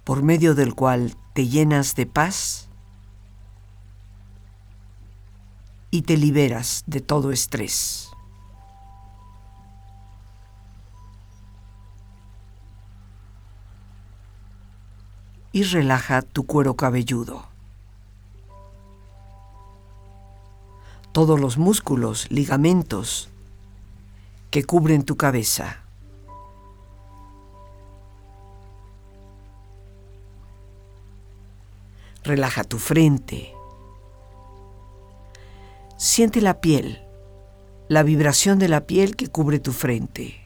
por 0.02 0.24
medio 0.24 0.56
del 0.56 0.74
cual 0.74 1.16
te 1.34 1.46
llenas 1.46 1.94
de 1.94 2.06
paz 2.06 2.68
y 5.92 6.02
te 6.02 6.16
liberas 6.16 6.82
de 6.86 7.00
todo 7.00 7.30
estrés. 7.30 8.05
Y 15.56 15.62
relaja 15.62 16.20
tu 16.20 16.44
cuero 16.44 16.76
cabelludo. 16.76 17.46
Todos 21.12 21.40
los 21.40 21.56
músculos, 21.56 22.30
ligamentos 22.30 23.30
que 24.50 24.64
cubren 24.64 25.02
tu 25.02 25.16
cabeza. 25.16 25.78
Relaja 32.22 32.62
tu 32.62 32.78
frente. 32.78 33.54
Siente 35.96 36.42
la 36.42 36.60
piel, 36.60 37.00
la 37.88 38.02
vibración 38.02 38.58
de 38.58 38.68
la 38.68 38.82
piel 38.82 39.16
que 39.16 39.28
cubre 39.28 39.58
tu 39.58 39.72
frente. 39.72 40.45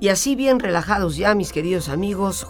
Y 0.00 0.08
así 0.08 0.34
bien 0.34 0.60
relajados 0.60 1.18
ya, 1.18 1.34
mis 1.34 1.52
queridos 1.52 1.90
amigos, 1.90 2.46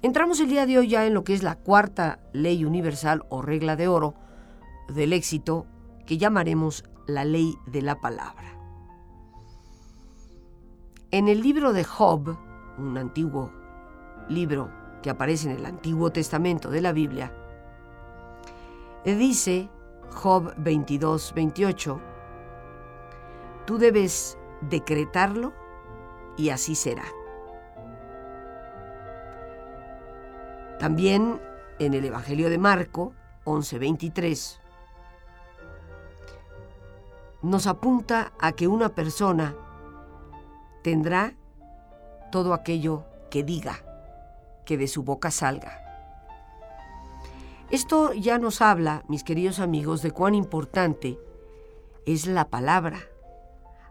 entramos 0.00 0.40
el 0.40 0.48
día 0.48 0.64
de 0.64 0.78
hoy 0.78 0.88
ya 0.88 1.04
en 1.04 1.12
lo 1.12 1.22
que 1.22 1.34
es 1.34 1.42
la 1.42 1.56
cuarta 1.56 2.18
ley 2.32 2.64
universal 2.64 3.26
o 3.28 3.42
regla 3.42 3.76
de 3.76 3.88
oro 3.88 4.14
del 4.88 5.12
éxito 5.12 5.66
que 6.06 6.16
llamaremos 6.16 6.84
la 7.06 7.26
ley 7.26 7.58
de 7.66 7.82
la 7.82 8.00
palabra. 8.00 8.56
En 11.10 11.28
el 11.28 11.42
libro 11.42 11.74
de 11.74 11.84
Job, 11.84 12.38
un 12.78 12.96
antiguo 12.96 13.52
libro 14.30 14.70
que 15.02 15.10
aparece 15.10 15.50
en 15.50 15.58
el 15.58 15.66
Antiguo 15.66 16.10
Testamento 16.10 16.70
de 16.70 16.80
la 16.80 16.92
Biblia, 16.92 17.34
dice 19.04 19.68
Job 20.14 20.54
22, 20.56 21.34
28, 21.34 22.00
tú 23.66 23.76
debes 23.76 24.38
decretarlo 24.62 25.67
y 26.38 26.50
así 26.50 26.74
será. 26.74 27.04
También 30.78 31.40
en 31.78 31.92
el 31.92 32.04
Evangelio 32.04 32.48
de 32.48 32.56
Marco 32.56 33.12
11:23 33.44 34.60
nos 37.42 37.66
apunta 37.66 38.32
a 38.38 38.52
que 38.52 38.68
una 38.68 38.88
persona 38.90 39.54
tendrá 40.82 41.34
todo 42.30 42.54
aquello 42.54 43.04
que 43.30 43.42
diga, 43.42 43.82
que 44.64 44.76
de 44.76 44.88
su 44.88 45.02
boca 45.02 45.30
salga. 45.30 45.82
Esto 47.70 48.12
ya 48.14 48.38
nos 48.38 48.62
habla, 48.62 49.04
mis 49.08 49.24
queridos 49.24 49.60
amigos, 49.60 50.02
de 50.02 50.10
cuán 50.10 50.34
importante 50.34 51.18
es 52.06 52.26
la 52.26 52.48
palabra, 52.48 53.00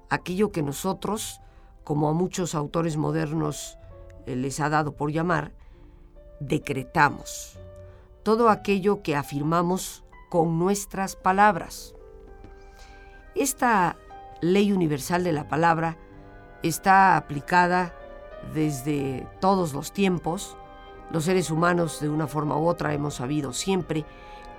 aquello 0.10 0.52
que 0.52 0.64
nosotros 0.64 1.42
como 1.88 2.10
a 2.10 2.14
muchos 2.14 2.54
autores 2.54 2.98
modernos 2.98 3.78
eh, 4.26 4.36
les 4.36 4.60
ha 4.60 4.68
dado 4.68 4.98
por 4.98 5.10
llamar, 5.10 5.54
decretamos. 6.42 7.58
Todo 8.24 8.50
aquello 8.50 9.02
que 9.02 9.16
afirmamos 9.16 10.04
con 10.30 10.60
nuestras 10.60 11.16
palabras. 11.16 11.96
Esta 13.36 13.96
ley 14.42 14.74
universal 14.74 15.24
de 15.24 15.32
la 15.32 15.48
palabra 15.48 15.98
está 16.62 17.16
aplicada 17.16 17.96
desde 18.54 19.26
todos 19.40 19.72
los 19.72 19.94
tiempos. 19.94 20.58
Los 21.10 21.24
seres 21.24 21.50
humanos 21.52 22.02
de 22.02 22.10
una 22.10 22.28
forma 22.28 22.58
u 22.58 22.68
otra 22.68 22.94
hemos 22.94 23.14
sabido 23.14 23.54
siempre 23.54 24.04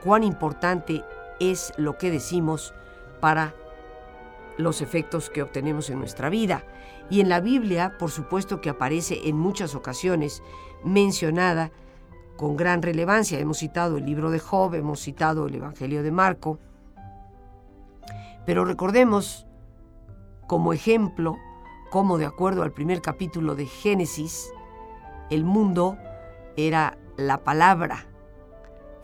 cuán 0.03 0.25
importante 0.25 1.05
es 1.41 1.75
lo 1.77 1.99
que 1.99 2.11
decimos 2.11 2.73
para 3.21 3.55
los 4.59 4.83
efectos 4.83 5.31
que 5.31 5.42
obtenemos 5.42 5.88
en 5.88 5.99
nuestra 5.99 6.29
vida. 6.29 6.64
Y 7.09 7.21
en 7.21 7.31
la 7.31 7.40
Biblia, 7.40 7.97
por 7.99 8.11
supuesto 8.11 8.61
que 8.61 8.68
aparece 8.68 9.29
en 9.29 9.37
muchas 9.37 9.75
ocasiones 9.75 10.42
mencionada 10.85 11.73
con 12.37 12.57
gran 12.57 12.83
relevancia. 12.83 13.38
Hemos 13.38 13.59
citado 13.59 13.97
el 13.97 14.05
libro 14.05 14.31
de 14.31 14.38
Job, 14.38 14.75
hemos 14.75 15.01
citado 15.01 15.47
el 15.47 15.55
Evangelio 15.55 16.03
de 16.03 16.11
Marco. 16.11 16.59
Pero 18.44 18.64
recordemos 18.64 19.47
como 20.47 20.73
ejemplo 20.73 21.37
cómo 21.90 22.18
de 22.18 22.27
acuerdo 22.27 22.62
al 22.62 22.73
primer 22.73 23.01
capítulo 23.01 23.55
de 23.55 23.66
Génesis, 23.66 24.53
el 25.31 25.44
mundo 25.44 25.97
era 26.57 26.99
la 27.16 27.44
palabra, 27.44 28.07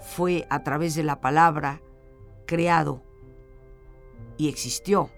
fue 0.00 0.46
a 0.50 0.62
través 0.62 0.94
de 0.94 1.02
la 1.02 1.20
palabra 1.20 1.80
creado 2.46 3.02
y 4.36 4.48
existió. 4.48 5.10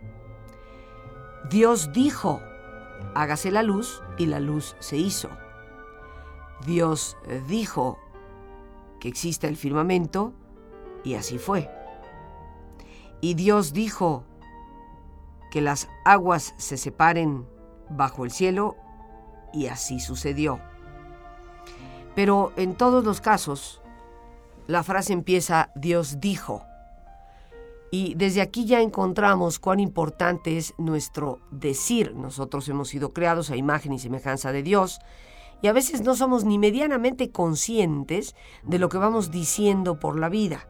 Dios 1.51 1.93
dijo, 1.93 2.41
hágase 3.15 3.51
la 3.51 3.63
luz 3.63 4.03
y 4.19 4.27
la 4.27 4.41
luz 4.41 4.77
se 4.81 4.97
hizo. 4.97 5.31
Dios 6.65 7.17
dijo 7.47 7.99
que 8.99 9.09
exista 9.09 9.47
el 9.47 9.57
firmamento 9.57 10.33
y 11.05 11.15
así 11.15 11.39
fue. 11.39 11.71
Y 13.21 13.35
Dios 13.35 13.73
dijo 13.73 14.25
que 15.51 15.61
las 15.61 15.89
aguas 16.05 16.55
se 16.57 16.77
separen 16.77 17.47
bajo 17.91 18.25
el 18.25 18.31
cielo 18.31 18.77
y 19.53 19.67
así 19.67 20.01
sucedió. 20.01 20.61
Pero 22.15 22.53
en 22.57 22.75
todos 22.75 23.05
los 23.05 23.21
casos, 23.21 23.81
la 24.67 24.83
frase 24.83 25.13
empieza 25.13 25.71
Dios 25.77 26.21
dijo. 26.21 26.65
Y 27.99 28.13
desde 28.15 28.43
aquí 28.43 28.67
ya 28.67 28.83
encontramos 28.83 29.59
cuán 29.59 29.81
importante 29.81 30.59
es 30.59 30.75
nuestro 30.77 31.41
decir. 31.51 32.15
Nosotros 32.15 32.69
hemos 32.69 32.89
sido 32.89 33.15
creados 33.15 33.49
a 33.49 33.57
imagen 33.57 33.95
y 33.95 33.99
semejanza 33.99 34.53
de 34.53 34.63
Dios 34.63 34.99
y 35.63 35.69
a 35.69 35.73
veces 35.73 36.03
no 36.03 36.15
somos 36.15 36.45
ni 36.45 36.59
medianamente 36.59 37.31
conscientes 37.31 38.37
de 38.65 38.79
lo 38.79 38.91
que 38.91 38.99
vamos 38.99 39.31
diciendo 39.31 39.99
por 39.99 40.19
la 40.19 40.29
vida. 40.29 40.69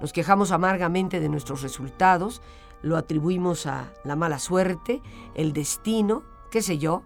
Nos 0.00 0.12
quejamos 0.12 0.50
amargamente 0.50 1.20
de 1.20 1.28
nuestros 1.28 1.62
resultados, 1.62 2.42
lo 2.82 2.96
atribuimos 2.96 3.66
a 3.66 3.92
la 4.02 4.16
mala 4.16 4.40
suerte, 4.40 5.00
el 5.36 5.52
destino, 5.52 6.24
qué 6.50 6.60
sé 6.60 6.78
yo, 6.78 7.04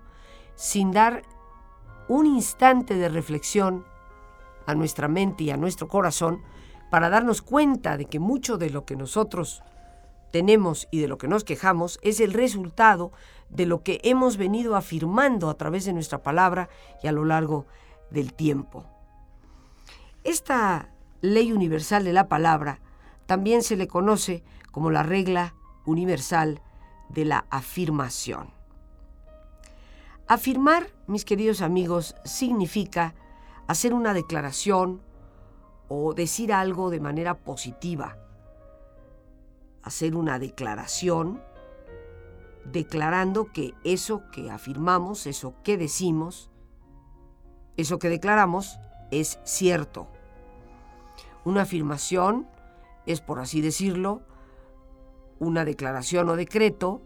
sin 0.54 0.92
dar 0.92 1.24
un 2.08 2.24
instante 2.24 2.94
de 2.94 3.10
reflexión 3.10 3.84
a 4.64 4.74
nuestra 4.74 5.08
mente 5.08 5.44
y 5.44 5.50
a 5.50 5.58
nuestro 5.58 5.88
corazón 5.88 6.40
para 6.90 7.10
darnos 7.10 7.42
cuenta 7.42 7.96
de 7.96 8.06
que 8.06 8.18
mucho 8.18 8.58
de 8.58 8.70
lo 8.70 8.84
que 8.84 8.96
nosotros 8.96 9.62
tenemos 10.30 10.88
y 10.90 11.00
de 11.00 11.08
lo 11.08 11.18
que 11.18 11.28
nos 11.28 11.44
quejamos 11.44 11.98
es 12.02 12.20
el 12.20 12.32
resultado 12.32 13.12
de 13.48 13.66
lo 13.66 13.82
que 13.82 14.00
hemos 14.04 14.36
venido 14.36 14.76
afirmando 14.76 15.48
a 15.50 15.54
través 15.54 15.84
de 15.84 15.92
nuestra 15.92 16.22
palabra 16.22 16.68
y 17.02 17.06
a 17.06 17.12
lo 17.12 17.24
largo 17.24 17.66
del 18.10 18.34
tiempo. 18.34 18.84
Esta 20.24 20.90
ley 21.20 21.52
universal 21.52 22.04
de 22.04 22.12
la 22.12 22.28
palabra 22.28 22.80
también 23.26 23.62
se 23.62 23.76
le 23.76 23.88
conoce 23.88 24.44
como 24.70 24.90
la 24.90 25.02
regla 25.02 25.54
universal 25.86 26.60
de 27.08 27.24
la 27.24 27.46
afirmación. 27.50 28.50
Afirmar, 30.26 30.88
mis 31.06 31.24
queridos 31.24 31.62
amigos, 31.62 32.14
significa 32.24 33.14
hacer 33.66 33.94
una 33.94 34.12
declaración 34.12 35.02
o 35.88 36.14
decir 36.14 36.52
algo 36.52 36.90
de 36.90 37.00
manera 37.00 37.34
positiva, 37.38 38.16
hacer 39.82 40.14
una 40.14 40.38
declaración 40.38 41.42
declarando 42.64 43.50
que 43.52 43.74
eso 43.84 44.22
que 44.30 44.50
afirmamos, 44.50 45.26
eso 45.26 45.54
que 45.64 45.78
decimos, 45.78 46.50
eso 47.76 47.98
que 47.98 48.08
declaramos 48.08 48.78
es 49.10 49.38
cierto. 49.44 50.08
Una 51.44 51.62
afirmación 51.62 52.46
es, 53.06 53.20
por 53.20 53.40
así 53.40 53.60
decirlo, 53.62 54.22
una 55.38 55.64
declaración 55.64 56.28
o 56.28 56.36
decreto 56.36 57.00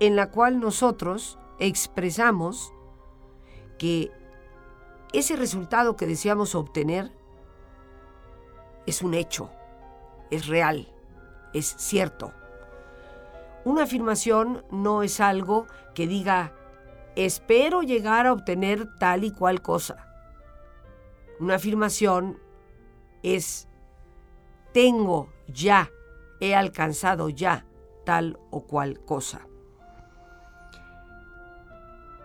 en 0.00 0.16
la 0.16 0.30
cual 0.30 0.58
nosotros 0.58 1.38
expresamos 1.58 2.72
que 3.78 4.10
ese 5.12 5.36
resultado 5.36 5.96
que 5.96 6.06
deseamos 6.06 6.54
obtener 6.54 7.12
es 8.86 9.02
un 9.02 9.14
hecho, 9.14 9.50
es 10.30 10.46
real, 10.46 10.88
es 11.52 11.66
cierto. 11.66 12.32
Una 13.64 13.84
afirmación 13.84 14.64
no 14.70 15.02
es 15.02 15.20
algo 15.20 15.66
que 15.94 16.06
diga, 16.06 16.52
espero 17.16 17.82
llegar 17.82 18.26
a 18.26 18.32
obtener 18.32 18.88
tal 18.98 19.24
y 19.24 19.30
cual 19.30 19.62
cosa. 19.62 20.08
Una 21.40 21.56
afirmación 21.56 22.38
es, 23.22 23.68
tengo 24.72 25.32
ya, 25.48 25.90
he 26.40 26.54
alcanzado 26.54 27.28
ya 27.28 27.64
tal 28.04 28.38
o 28.50 28.64
cual 28.64 29.00
cosa. 29.00 29.46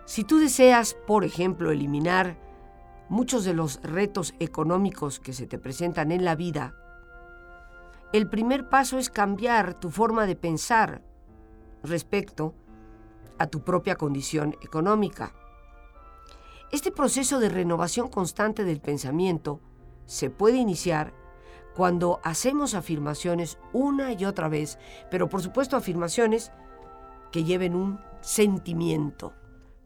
Si 0.04 0.24
tú 0.24 0.38
deseas, 0.38 0.94
por 1.06 1.24
ejemplo, 1.24 1.70
eliminar 1.70 2.36
muchos 3.10 3.44
de 3.44 3.54
los 3.54 3.82
retos 3.82 4.34
económicos 4.38 5.18
que 5.18 5.32
se 5.32 5.46
te 5.46 5.58
presentan 5.58 6.12
en 6.12 6.24
la 6.24 6.36
vida, 6.36 6.76
el 8.12 8.28
primer 8.28 8.68
paso 8.68 8.98
es 8.98 9.10
cambiar 9.10 9.74
tu 9.74 9.90
forma 9.90 10.26
de 10.26 10.36
pensar 10.36 11.02
respecto 11.82 12.54
a 13.38 13.48
tu 13.48 13.62
propia 13.62 13.96
condición 13.96 14.56
económica. 14.62 15.34
Este 16.70 16.92
proceso 16.92 17.40
de 17.40 17.48
renovación 17.48 18.08
constante 18.08 18.64
del 18.64 18.80
pensamiento 18.80 19.60
se 20.06 20.30
puede 20.30 20.58
iniciar 20.58 21.12
cuando 21.74 22.20
hacemos 22.22 22.74
afirmaciones 22.74 23.58
una 23.72 24.12
y 24.12 24.24
otra 24.24 24.48
vez, 24.48 24.78
pero 25.10 25.28
por 25.28 25.42
supuesto 25.42 25.76
afirmaciones 25.76 26.52
que 27.32 27.42
lleven 27.42 27.74
un 27.74 28.00
sentimiento, 28.20 29.34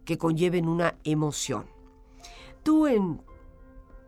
que 0.04 0.18
conlleven 0.18 0.68
una 0.68 0.96
emoción. 1.04 1.73
Tú 2.64 2.86
en 2.88 3.20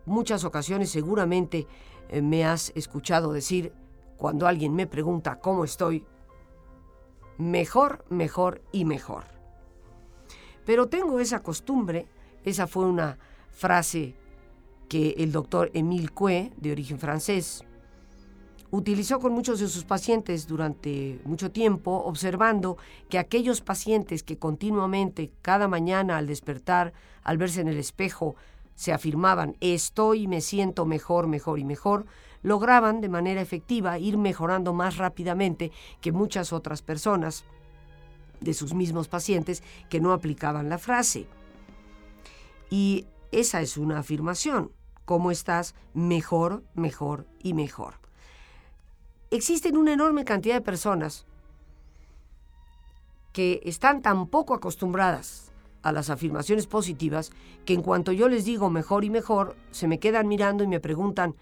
muchas 0.05 0.43
ocasiones 0.43 0.89
seguramente 0.89 1.67
eh, 2.09 2.21
me 2.21 2.43
has 2.43 2.71
escuchado 2.75 3.31
decir, 3.31 3.71
cuando 4.17 4.47
alguien 4.47 4.73
me 4.73 4.87
pregunta 4.87 5.39
cómo 5.39 5.63
estoy, 5.63 6.03
mejor, 7.37 8.03
mejor 8.09 8.61
y 8.71 8.83
mejor. 8.83 9.25
Pero 10.65 10.89
tengo 10.89 11.19
esa 11.19 11.43
costumbre, 11.43 12.07
esa 12.43 12.67
fue 12.67 12.85
una 12.85 13.19
frase 13.51 14.15
que 14.89 15.11
el 15.19 15.31
doctor 15.31 15.69
Émile 15.73 16.09
Coué, 16.09 16.51
de 16.57 16.71
origen 16.71 16.97
francés, 16.97 17.63
utilizó 18.71 19.19
con 19.19 19.33
muchos 19.33 19.59
de 19.59 19.67
sus 19.67 19.85
pacientes 19.85 20.47
durante 20.47 21.19
mucho 21.25 21.51
tiempo, 21.51 22.03
observando 22.05 22.77
que 23.09 23.17
aquellos 23.17 23.61
pacientes 23.61 24.23
que 24.23 24.37
continuamente, 24.37 25.31
cada 25.41 25.67
mañana 25.67 26.17
al 26.17 26.27
despertar, 26.27 26.93
al 27.23 27.37
verse 27.37 27.61
en 27.61 27.67
el 27.67 27.77
espejo, 27.77 28.35
se 28.75 28.93
afirmaban 28.93 29.55
estoy 29.59 30.27
me 30.27 30.41
siento 30.41 30.85
mejor, 30.85 31.27
mejor 31.27 31.59
y 31.59 31.63
mejor, 31.63 32.05
lograban 32.43 33.01
de 33.01 33.09
manera 33.09 33.41
efectiva 33.41 33.97
ir 33.97 34.17
mejorando 34.17 34.73
más 34.73 34.97
rápidamente 34.97 35.71
que 35.99 36.11
muchas 36.11 36.53
otras 36.53 36.81
personas 36.81 37.43
de 38.39 38.53
sus 38.53 38.73
mismos 38.73 39.07
pacientes 39.07 39.63
que 39.89 39.99
no 39.99 40.13
aplicaban 40.13 40.69
la 40.69 40.77
frase. 40.77 41.25
Y 42.69 43.07
esa 43.31 43.61
es 43.61 43.77
una 43.77 43.99
afirmación. 43.99 44.71
¿Cómo 45.05 45.31
estás? 45.31 45.73
Mejor, 45.93 46.63
mejor 46.75 47.25
y 47.41 47.53
mejor. 47.53 48.06
Existen 49.29 49.75
una 49.75 49.91
enorme 49.91 50.23
cantidad 50.23 50.55
de 50.55 50.61
personas 50.61 51.25
que 53.33 53.61
están 53.65 54.01
tan 54.01 54.27
poco 54.27 54.53
acostumbradas 54.53 55.51
a 55.81 55.91
las 55.91 56.09
afirmaciones 56.09 56.65
positivas 56.65 57.31
que 57.65 57.73
en 57.73 57.81
cuanto 57.81 58.13
yo 58.13 58.29
les 58.29 58.45
digo 58.45 58.69
mejor 58.69 59.03
y 59.03 59.09
mejor, 59.09 59.57
se 59.71 59.89
me 59.89 59.99
quedan 59.99 60.29
mirando 60.29 60.63
y 60.63 60.67
me 60.67 60.79
preguntan, 60.79 61.35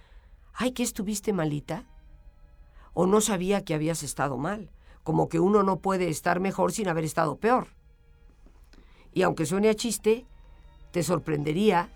ay, 0.54 0.72
¿qué 0.72 0.82
estuviste 0.82 1.32
malita? 1.32 1.86
O 2.94 3.06
no 3.06 3.22
sabía 3.22 3.64
que 3.64 3.76
habías 3.76 4.02
estado 4.02 4.38
mal, 4.38 4.72
como 5.04 5.30
que 5.30 5.40
uno 5.40 5.62
no 5.62 5.78
puede 5.78 6.10
estar 6.10 6.40
mejor 6.40 6.72
sin 6.72 6.88
haber 6.88 7.04
estado 7.04 7.38
peor. 7.38 7.68
Y 9.14 9.22
aunque 9.22 9.46
suene 9.46 9.70
a 9.70 9.76
chiste, 9.76 10.26
te 10.92 11.04
sorprendería 11.04 11.90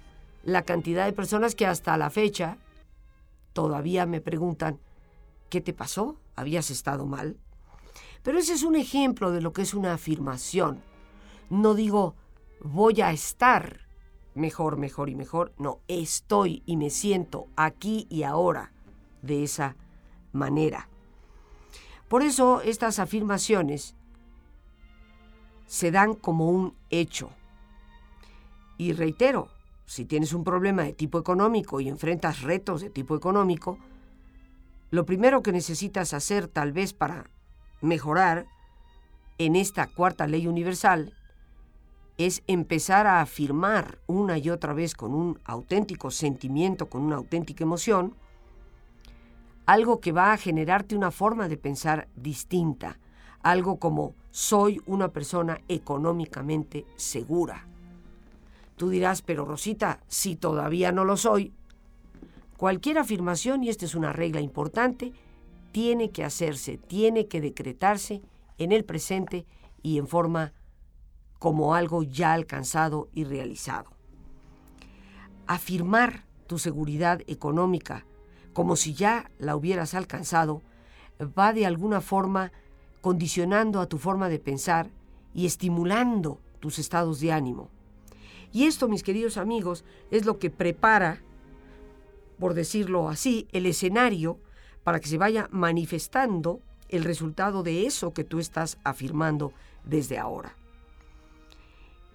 la 0.43 0.61
cantidad 0.61 1.05
de 1.05 1.13
personas 1.13 1.55
que 1.55 1.65
hasta 1.65 1.97
la 1.97 2.11
fecha 2.11 2.57
todavía 3.53 4.05
me 4.05 4.21
preguntan, 4.21 4.79
¿qué 5.49 5.61
te 5.61 5.73
pasó? 5.73 6.17
¿Habías 6.35 6.69
estado 6.69 7.05
mal? 7.05 7.37
Pero 8.23 8.37
ese 8.37 8.53
es 8.53 8.63
un 8.63 8.75
ejemplo 8.75 9.31
de 9.31 9.41
lo 9.41 9.53
que 9.53 9.61
es 9.61 9.73
una 9.73 9.93
afirmación. 9.93 10.81
No 11.49 11.73
digo, 11.73 12.15
voy 12.61 13.01
a 13.01 13.11
estar 13.11 13.81
mejor, 14.35 14.77
mejor 14.77 15.09
y 15.09 15.15
mejor. 15.15 15.53
No, 15.57 15.79
estoy 15.87 16.63
y 16.65 16.77
me 16.77 16.89
siento 16.89 17.47
aquí 17.55 18.07
y 18.09 18.23
ahora 18.23 18.71
de 19.21 19.43
esa 19.43 19.75
manera. 20.31 20.89
Por 22.07 22.23
eso 22.23 22.61
estas 22.61 22.99
afirmaciones 22.99 23.95
se 25.65 25.91
dan 25.91 26.15
como 26.15 26.49
un 26.49 26.75
hecho. 26.89 27.29
Y 28.77 28.93
reitero, 28.93 29.49
si 29.85 30.05
tienes 30.05 30.33
un 30.33 30.43
problema 30.43 30.83
de 30.83 30.93
tipo 30.93 31.19
económico 31.19 31.79
y 31.79 31.89
enfrentas 31.89 32.41
retos 32.41 32.81
de 32.81 32.89
tipo 32.89 33.15
económico, 33.15 33.77
lo 34.91 35.05
primero 35.05 35.43
que 35.43 35.51
necesitas 35.51 36.13
hacer 36.13 36.47
tal 36.47 36.71
vez 36.71 36.93
para 36.93 37.29
mejorar 37.81 38.47
en 39.37 39.55
esta 39.55 39.87
cuarta 39.87 40.27
ley 40.27 40.47
universal 40.47 41.13
es 42.17 42.43
empezar 42.47 43.07
a 43.07 43.21
afirmar 43.21 43.99
una 44.07 44.37
y 44.37 44.49
otra 44.49 44.73
vez 44.73 44.93
con 44.93 45.13
un 45.13 45.39
auténtico 45.45 46.11
sentimiento, 46.11 46.87
con 46.87 47.03
una 47.03 47.15
auténtica 47.15 47.63
emoción, 47.63 48.13
algo 49.65 50.01
que 50.01 50.11
va 50.11 50.33
a 50.33 50.37
generarte 50.37 50.95
una 50.95 51.11
forma 51.11 51.47
de 51.47 51.55
pensar 51.55 52.09
distinta, 52.15 52.99
algo 53.41 53.79
como 53.79 54.15
soy 54.31 54.81
una 54.85 55.09
persona 55.09 55.61
económicamente 55.69 56.85
segura. 56.97 57.67
Tú 58.75 58.89
dirás, 58.89 59.21
pero 59.21 59.45
Rosita, 59.45 60.01
si 60.07 60.35
todavía 60.35 60.91
no 60.91 61.05
lo 61.05 61.15
soy, 61.15 61.53
cualquier 62.59 62.97
afirmación, 62.97 63.63
y 63.63 63.69
esta 63.69 63.85
es 63.85 63.95
una 63.95 64.11
regla 64.11 64.41
importante, 64.41 65.13
tiene 65.71 66.11
que 66.11 66.25
hacerse, 66.25 66.77
tiene 66.77 67.27
que 67.27 67.39
decretarse 67.39 68.21
en 68.57 68.73
el 68.73 68.83
presente 68.83 69.45
y 69.81 69.97
en 69.97 70.07
forma 70.07 70.51
como 71.39 71.73
algo 71.73 72.03
ya 72.03 72.33
alcanzado 72.33 73.07
y 73.13 73.23
realizado. 73.23 73.91
Afirmar 75.47 76.25
tu 76.47 76.59
seguridad 76.59 77.21
económica 77.27 78.05
como 78.51 78.75
si 78.75 78.93
ya 78.93 79.31
la 79.39 79.55
hubieras 79.55 79.93
alcanzado 79.93 80.61
va 81.21 81.53
de 81.53 81.65
alguna 81.65 82.01
forma 82.01 82.51
condicionando 82.99 83.79
a 83.79 83.87
tu 83.87 83.97
forma 83.97 84.27
de 84.27 84.39
pensar 84.39 84.89
y 85.33 85.45
estimulando 85.45 86.41
tus 86.59 86.77
estados 86.77 87.21
de 87.21 87.31
ánimo. 87.31 87.69
Y 88.51 88.65
esto, 88.65 88.89
mis 88.89 89.03
queridos 89.03 89.37
amigos, 89.37 89.85
es 90.11 90.25
lo 90.25 90.39
que 90.39 90.49
prepara, 90.49 91.21
por 92.39 92.53
decirlo 92.53 93.09
así, 93.09 93.47
el 93.51 93.65
escenario 93.65 94.39
para 94.83 94.99
que 94.99 95.09
se 95.09 95.17
vaya 95.17 95.47
manifestando 95.51 96.61
el 96.87 97.03
resultado 97.03 97.63
de 97.63 97.85
eso 97.85 98.13
que 98.13 98.23
tú 98.23 98.39
estás 98.39 98.77
afirmando 98.83 99.53
desde 99.83 100.17
ahora 100.17 100.55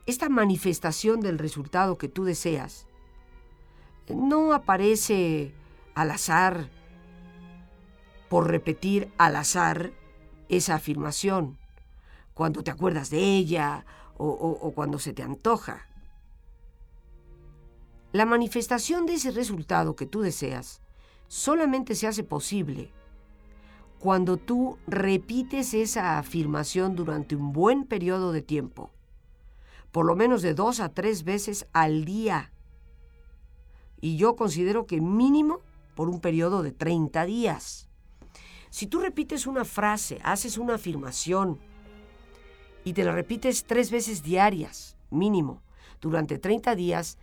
esta 0.07 0.29
manifestación 0.29 1.21
del 1.21 1.39
resultado 1.39 1.97
que 1.99 2.09
tú 2.09 2.25
deseas 2.25 2.87
no 4.09 4.53
aparece 4.53 5.55
al 5.95 6.11
azar 6.11 6.69
por 8.29 8.51
repetir 8.51 9.11
al 9.17 9.37
azar 9.37 9.93
esa 10.49 10.75
afirmación 10.75 11.59
cuando 12.35 12.63
te 12.63 12.71
acuerdas 12.71 13.09
de 13.09 13.21
ella 13.21 13.87
o, 14.17 14.73
cuando 14.75 14.99
se 14.99 15.13
te 15.13 15.23
antoja. 15.23 15.89
La 18.15 18.25
manifestación 18.25 19.05
de 19.05 19.15
ese 19.15 19.33
resultado 19.33 19.97
que 19.97 20.07
tú 20.07 20.23
deseas 20.23 20.81
solamente 21.29 21.95
se 21.95 22.07
hace 22.07 22.25
posible 22.25 22.93
cuando 23.99 24.39
tú 24.39 24.79
repites 24.87 25.75
esa 25.75 26.19
afirmación 26.19 26.95
durante 26.95 27.37
un 27.37 27.53
buen 27.53 27.85
periodo 27.85 28.33
de 28.33 28.41
tiempo 28.41 28.95
por 29.95 30.07
lo 30.07 30.17
menos 30.17 30.43
de 30.43 30.55
dos 30.55 30.81
a 30.81 30.89
tres 30.89 31.23
veces 31.23 31.69
al 31.73 32.05
día. 32.05 32.51
Y 34.01 34.17
yo 34.17 34.35
considero 34.35 34.87
que 34.87 35.01
mínimo 35.01 35.61
por 35.95 36.09
un 36.09 36.19
periodo 36.19 36.65
de 36.65 36.73
30 36.73 37.25
días. 37.27 37.89
Si 38.71 38.89
tú 38.89 38.99
repites 38.99 39.47
una 39.47 39.65
frase, 39.65 40.19
haces 40.25 40.59
una 40.59 40.75
afirmación 40.75 41.61
y 42.83 42.95
te 42.95 43.05
la 43.05 43.13
repites 43.13 43.67
tres 43.67 43.93
veces 43.93 44.25
diarias, 44.25 44.97
mínimo, 45.11 45.63
durante 46.01 46.39
30 46.39 46.75
días, 46.75 47.17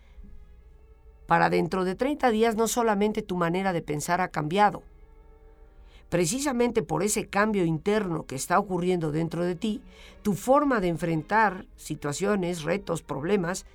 para 1.32 1.50
dentro 1.50 1.86
de 1.86 1.96
30 1.96 2.30
días 2.30 2.58
no 2.58 2.68
solamente 2.68 3.22
tu 3.22 3.38
manera 3.38 3.72
de 3.72 3.82
pensar 3.82 4.20
ha 4.20 4.32
cambiado, 4.32 4.84
precisamente 6.10 6.84
por 6.84 7.04
ese 7.04 7.30
cambio 7.30 7.64
interno 7.64 8.26
que 8.26 8.36
está 8.36 8.60
ocurriendo 8.60 9.14
dentro 9.14 9.46
de 9.46 9.56
ti, 9.56 9.82
tu 10.24 10.34
forma 10.34 10.82
de 10.82 10.90
enfrentar 10.90 11.68
situaciones, 11.78 12.64
retos, 12.64 13.02
problemas, 13.02 13.66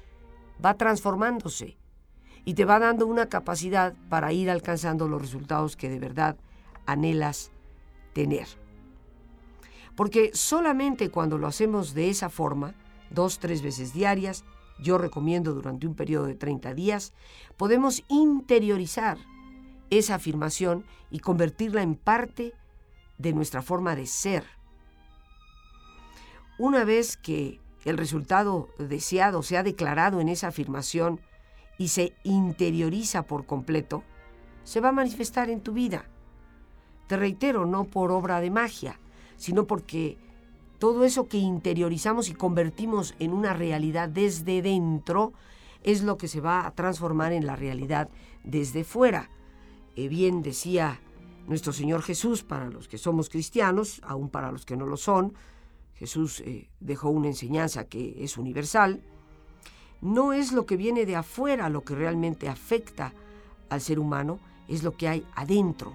va 0.63 0.75
transformándose 0.75 1.79
y 2.45 2.53
te 2.53 2.67
va 2.67 2.79
dando 2.79 3.07
una 3.07 3.31
capacidad 3.31 3.95
para 4.11 4.35
ir 4.35 4.51
alcanzando 4.51 5.09
los 5.09 5.23
resultados 5.23 5.77
que 5.77 5.89
de 5.89 5.99
verdad 5.99 6.37
anhelas 6.85 7.53
tener. 8.13 8.49
Porque 9.95 10.31
solamente 10.35 11.09
cuando 11.09 11.39
lo 11.39 11.47
hacemos 11.47 11.95
de 11.95 12.11
esa 12.11 12.29
forma, 12.29 12.75
dos, 13.09 13.39
tres 13.39 13.63
veces 13.63 13.95
diarias, 13.95 14.45
yo 14.79 14.99
recomiendo 14.99 15.55
durante 15.55 15.87
un 15.87 15.95
periodo 15.95 16.27
de 16.27 16.35
30 16.35 16.75
días, 16.75 17.13
podemos 17.57 18.03
interiorizar 18.09 19.19
esa 19.91 20.17
afirmación 20.17 20.85
y 21.11 21.21
convertirla 21.21 21.83
en 21.83 21.95
parte 21.95 22.53
de 23.19 23.33
nuestra 23.33 23.63
forma 23.63 23.97
de 23.97 24.07
ser. 24.07 24.45
Una 26.59 26.85
vez 26.85 27.17
que 27.17 27.61
el 27.85 27.99
resultado 27.99 28.69
deseado 28.79 29.43
se 29.43 29.57
ha 29.57 29.63
declarado 29.63 30.21
en 30.21 30.29
esa 30.29 30.49
afirmación 30.49 31.21
y 31.79 31.89
se 31.89 32.15
interioriza 32.25 33.23
por 33.23 33.47
completo, 33.47 34.03
se 34.65 34.81
va 34.81 34.89
a 34.89 34.93
manifestar 34.93 35.51
en 35.51 35.61
tu 35.61 35.73
vida. 35.73 36.07
Te 37.07 37.17
reitero, 37.17 37.67
no 37.67 37.85
por 37.85 38.11
obra 38.11 38.41
de 38.41 38.51
magia, 38.51 38.99
sino 39.37 39.67
porque 39.67 40.19
todo 40.79 41.05
eso 41.05 41.29
que 41.29 41.39
interiorizamos 41.39 42.29
y 42.29 42.35
convertimos 42.35 43.15
en 43.19 43.33
una 43.33 43.53
realidad 43.53 44.09
desde 44.09 44.63
dentro 44.63 45.33
es 45.83 46.03
lo 46.03 46.19
que 46.19 46.29
se 46.29 46.41
va 46.41 46.67
a 46.67 46.71
transformar 46.73 47.33
en 47.33 47.47
la 47.47 47.57
realidad 47.57 48.09
desde 48.45 48.85
fuera. 48.85 49.31
Eh, 49.95 50.09
bien 50.09 50.43
decía 50.43 51.01
nuestro 51.47 51.73
Señor 51.73 52.03
Jesús 52.03 52.43
para 52.43 52.69
los 52.69 52.89
que 52.89 52.99
somos 52.99 53.29
cristianos, 53.29 54.01
aún 54.05 54.29
para 54.29 54.51
los 54.51 54.67
que 54.67 54.77
no 54.77 54.87
lo 54.87 54.97
son, 54.97 55.35
Jesús 55.95 56.41
eh, 56.41 56.69
dejó 56.81 57.09
una 57.09 57.29
enseñanza 57.29 57.87
que 57.87 58.23
es 58.23 58.37
universal, 58.37 59.03
no 60.03 60.33
es 60.33 60.53
lo 60.53 60.67
que 60.67 60.77
viene 60.77 61.07
de 61.07 61.17
afuera 61.17 61.71
lo 61.71 61.83
que 61.83 61.95
realmente 61.95 62.49
afecta 62.49 63.15
al 63.71 63.81
ser 63.81 63.99
humano, 63.99 64.39
es 64.69 64.83
lo 64.83 64.97
que 64.97 65.09
hay 65.09 65.25
adentro 65.35 65.95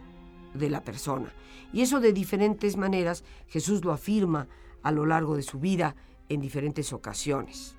de 0.53 0.69
la 0.69 0.83
persona. 0.83 1.31
Y 1.73 1.81
eso 1.81 1.99
de 1.99 2.13
diferentes 2.13 2.77
maneras 2.77 3.23
Jesús 3.47 3.85
lo 3.85 3.91
afirma 3.91 4.47
a 4.83 4.91
lo 4.91 5.05
largo 5.05 5.35
de 5.35 5.43
su 5.43 5.59
vida 5.59 5.95
en 6.29 6.41
diferentes 6.41 6.93
ocasiones. 6.93 7.75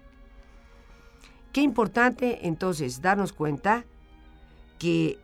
Qué 1.52 1.60
importante 1.60 2.46
entonces 2.46 3.02
darnos 3.02 3.32
cuenta 3.32 3.84
que 4.78 5.18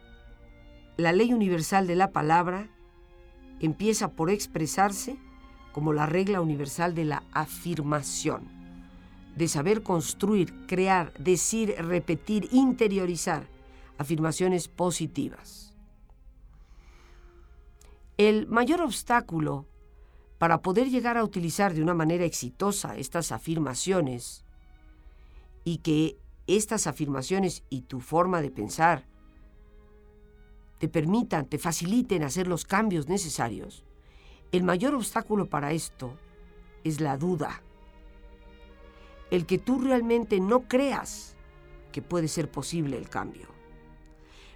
la 0.96 1.12
ley 1.12 1.32
universal 1.32 1.86
de 1.86 1.96
la 1.96 2.10
palabra 2.10 2.68
empieza 3.60 4.12
por 4.12 4.30
expresarse 4.30 5.16
como 5.72 5.92
la 5.92 6.06
regla 6.06 6.40
universal 6.40 6.94
de 6.94 7.04
la 7.04 7.22
afirmación, 7.32 8.48
de 9.36 9.46
saber 9.46 9.82
construir, 9.82 10.66
crear, 10.66 11.12
decir, 11.14 11.74
repetir, 11.78 12.48
interiorizar 12.50 13.46
afirmaciones 13.96 14.66
positivas. 14.68 15.72
El 18.16 18.48
mayor 18.48 18.80
obstáculo 18.80 19.67
para 20.38 20.62
poder 20.62 20.88
llegar 20.88 21.18
a 21.18 21.24
utilizar 21.24 21.74
de 21.74 21.82
una 21.82 21.94
manera 21.94 22.24
exitosa 22.24 22.96
estas 22.96 23.32
afirmaciones 23.32 24.44
y 25.64 25.78
que 25.78 26.16
estas 26.46 26.86
afirmaciones 26.86 27.64
y 27.68 27.82
tu 27.82 28.00
forma 28.00 28.40
de 28.40 28.50
pensar 28.50 29.04
te 30.78 30.88
permitan, 30.88 31.46
te 31.46 31.58
faciliten 31.58 32.22
hacer 32.22 32.46
los 32.46 32.64
cambios 32.64 33.08
necesarios, 33.08 33.84
el 34.52 34.62
mayor 34.62 34.94
obstáculo 34.94 35.46
para 35.46 35.72
esto 35.72 36.16
es 36.84 37.00
la 37.00 37.18
duda. 37.18 37.62
El 39.30 39.44
que 39.44 39.58
tú 39.58 39.80
realmente 39.80 40.40
no 40.40 40.68
creas 40.68 41.36
que 41.92 42.00
puede 42.00 42.28
ser 42.28 42.50
posible 42.50 42.96
el 42.96 43.08
cambio. 43.08 43.48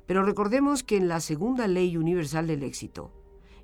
Pero 0.07 0.22
recordemos 0.22 0.83
que 0.83 0.97
en 0.97 1.09
la 1.09 1.20
segunda 1.20 1.66
ley 1.66 1.97
universal 1.97 2.47
del 2.47 2.62
éxito, 2.62 3.11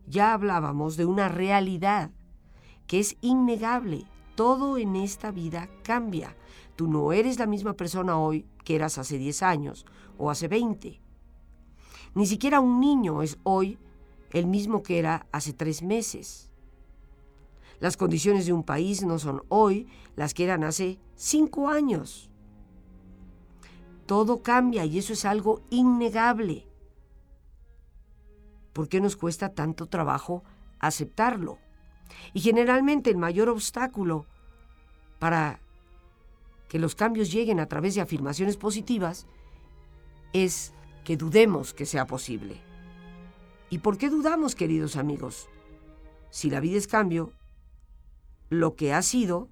ya 0.09 0.32
hablábamos 0.32 0.96
de 0.96 1.04
una 1.04 1.28
realidad 1.28 2.11
que 2.86 3.00
es 3.00 3.16
innegable. 3.20 4.06
Todo 4.34 4.78
en 4.78 4.96
esta 4.96 5.30
vida 5.30 5.68
cambia. 5.82 6.36
Tú 6.76 6.88
no 6.88 7.12
eres 7.12 7.38
la 7.38 7.46
misma 7.46 7.74
persona 7.74 8.18
hoy 8.18 8.46
que 8.64 8.76
eras 8.76 8.98
hace 8.98 9.18
10 9.18 9.42
años 9.42 9.86
o 10.16 10.30
hace 10.30 10.48
20. 10.48 11.00
Ni 12.14 12.26
siquiera 12.26 12.61
un 12.61 12.80
niño 12.80 13.22
es 13.22 13.38
hoy 13.42 13.78
el 14.32 14.46
mismo 14.46 14.82
que 14.82 14.98
era 14.98 15.26
hace 15.32 15.52
tres 15.52 15.82
meses. 15.82 16.50
Las 17.80 17.96
condiciones 17.96 18.46
de 18.46 18.52
un 18.52 18.64
país 18.64 19.04
no 19.04 19.18
son 19.18 19.42
hoy 19.48 19.86
las 20.16 20.34
que 20.34 20.44
eran 20.44 20.64
hace 20.64 20.98
cinco 21.14 21.68
años. 21.68 22.28
Todo 24.06 24.42
cambia 24.42 24.84
y 24.84 24.98
eso 24.98 25.12
es 25.12 25.24
algo 25.24 25.62
innegable. 25.70 26.66
¿Por 28.78 28.88
qué 28.88 29.00
nos 29.00 29.16
cuesta 29.16 29.54
tanto 29.54 29.86
trabajo 29.86 30.44
aceptarlo? 30.78 31.58
Y 32.32 32.38
generalmente 32.38 33.10
el 33.10 33.16
mayor 33.16 33.48
obstáculo 33.48 34.24
para 35.18 35.58
que 36.68 36.78
los 36.78 36.94
cambios 36.94 37.32
lleguen 37.32 37.58
a 37.58 37.66
través 37.66 37.96
de 37.96 38.02
afirmaciones 38.02 38.56
positivas 38.56 39.26
es 40.32 40.74
que 41.02 41.16
dudemos 41.16 41.74
que 41.74 41.86
sea 41.86 42.06
posible. 42.06 42.60
¿Y 43.68 43.78
por 43.78 43.98
qué 43.98 44.10
dudamos, 44.10 44.54
queridos 44.54 44.94
amigos? 44.94 45.48
Si 46.30 46.48
la 46.48 46.60
vida 46.60 46.78
es 46.78 46.86
cambio, 46.86 47.32
lo 48.48 48.76
que 48.76 48.94
ha 48.94 49.02
sido 49.02 49.48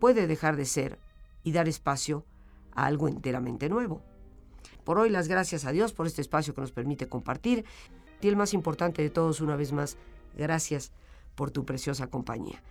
puede 0.00 0.26
dejar 0.26 0.56
de 0.56 0.66
ser 0.66 0.98
y 1.44 1.52
dar 1.52 1.66
espacio 1.66 2.26
a 2.74 2.84
algo 2.84 3.08
enteramente 3.08 3.70
nuevo. 3.70 4.02
Por 4.84 4.98
hoy 4.98 5.08
las 5.08 5.28
gracias 5.28 5.64
a 5.64 5.72
Dios 5.72 5.94
por 5.94 6.06
este 6.06 6.20
espacio 6.20 6.54
que 6.54 6.60
nos 6.60 6.72
permite 6.72 7.08
compartir 7.08 7.64
ti 8.20 8.28
el 8.28 8.36
más 8.36 8.54
importante 8.54 9.02
de 9.02 9.10
todos 9.10 9.40
una 9.40 9.56
vez 9.56 9.72
más, 9.72 9.96
gracias 10.36 10.92
por 11.34 11.50
tu 11.50 11.64
preciosa 11.64 12.06
compañía. 12.06 12.62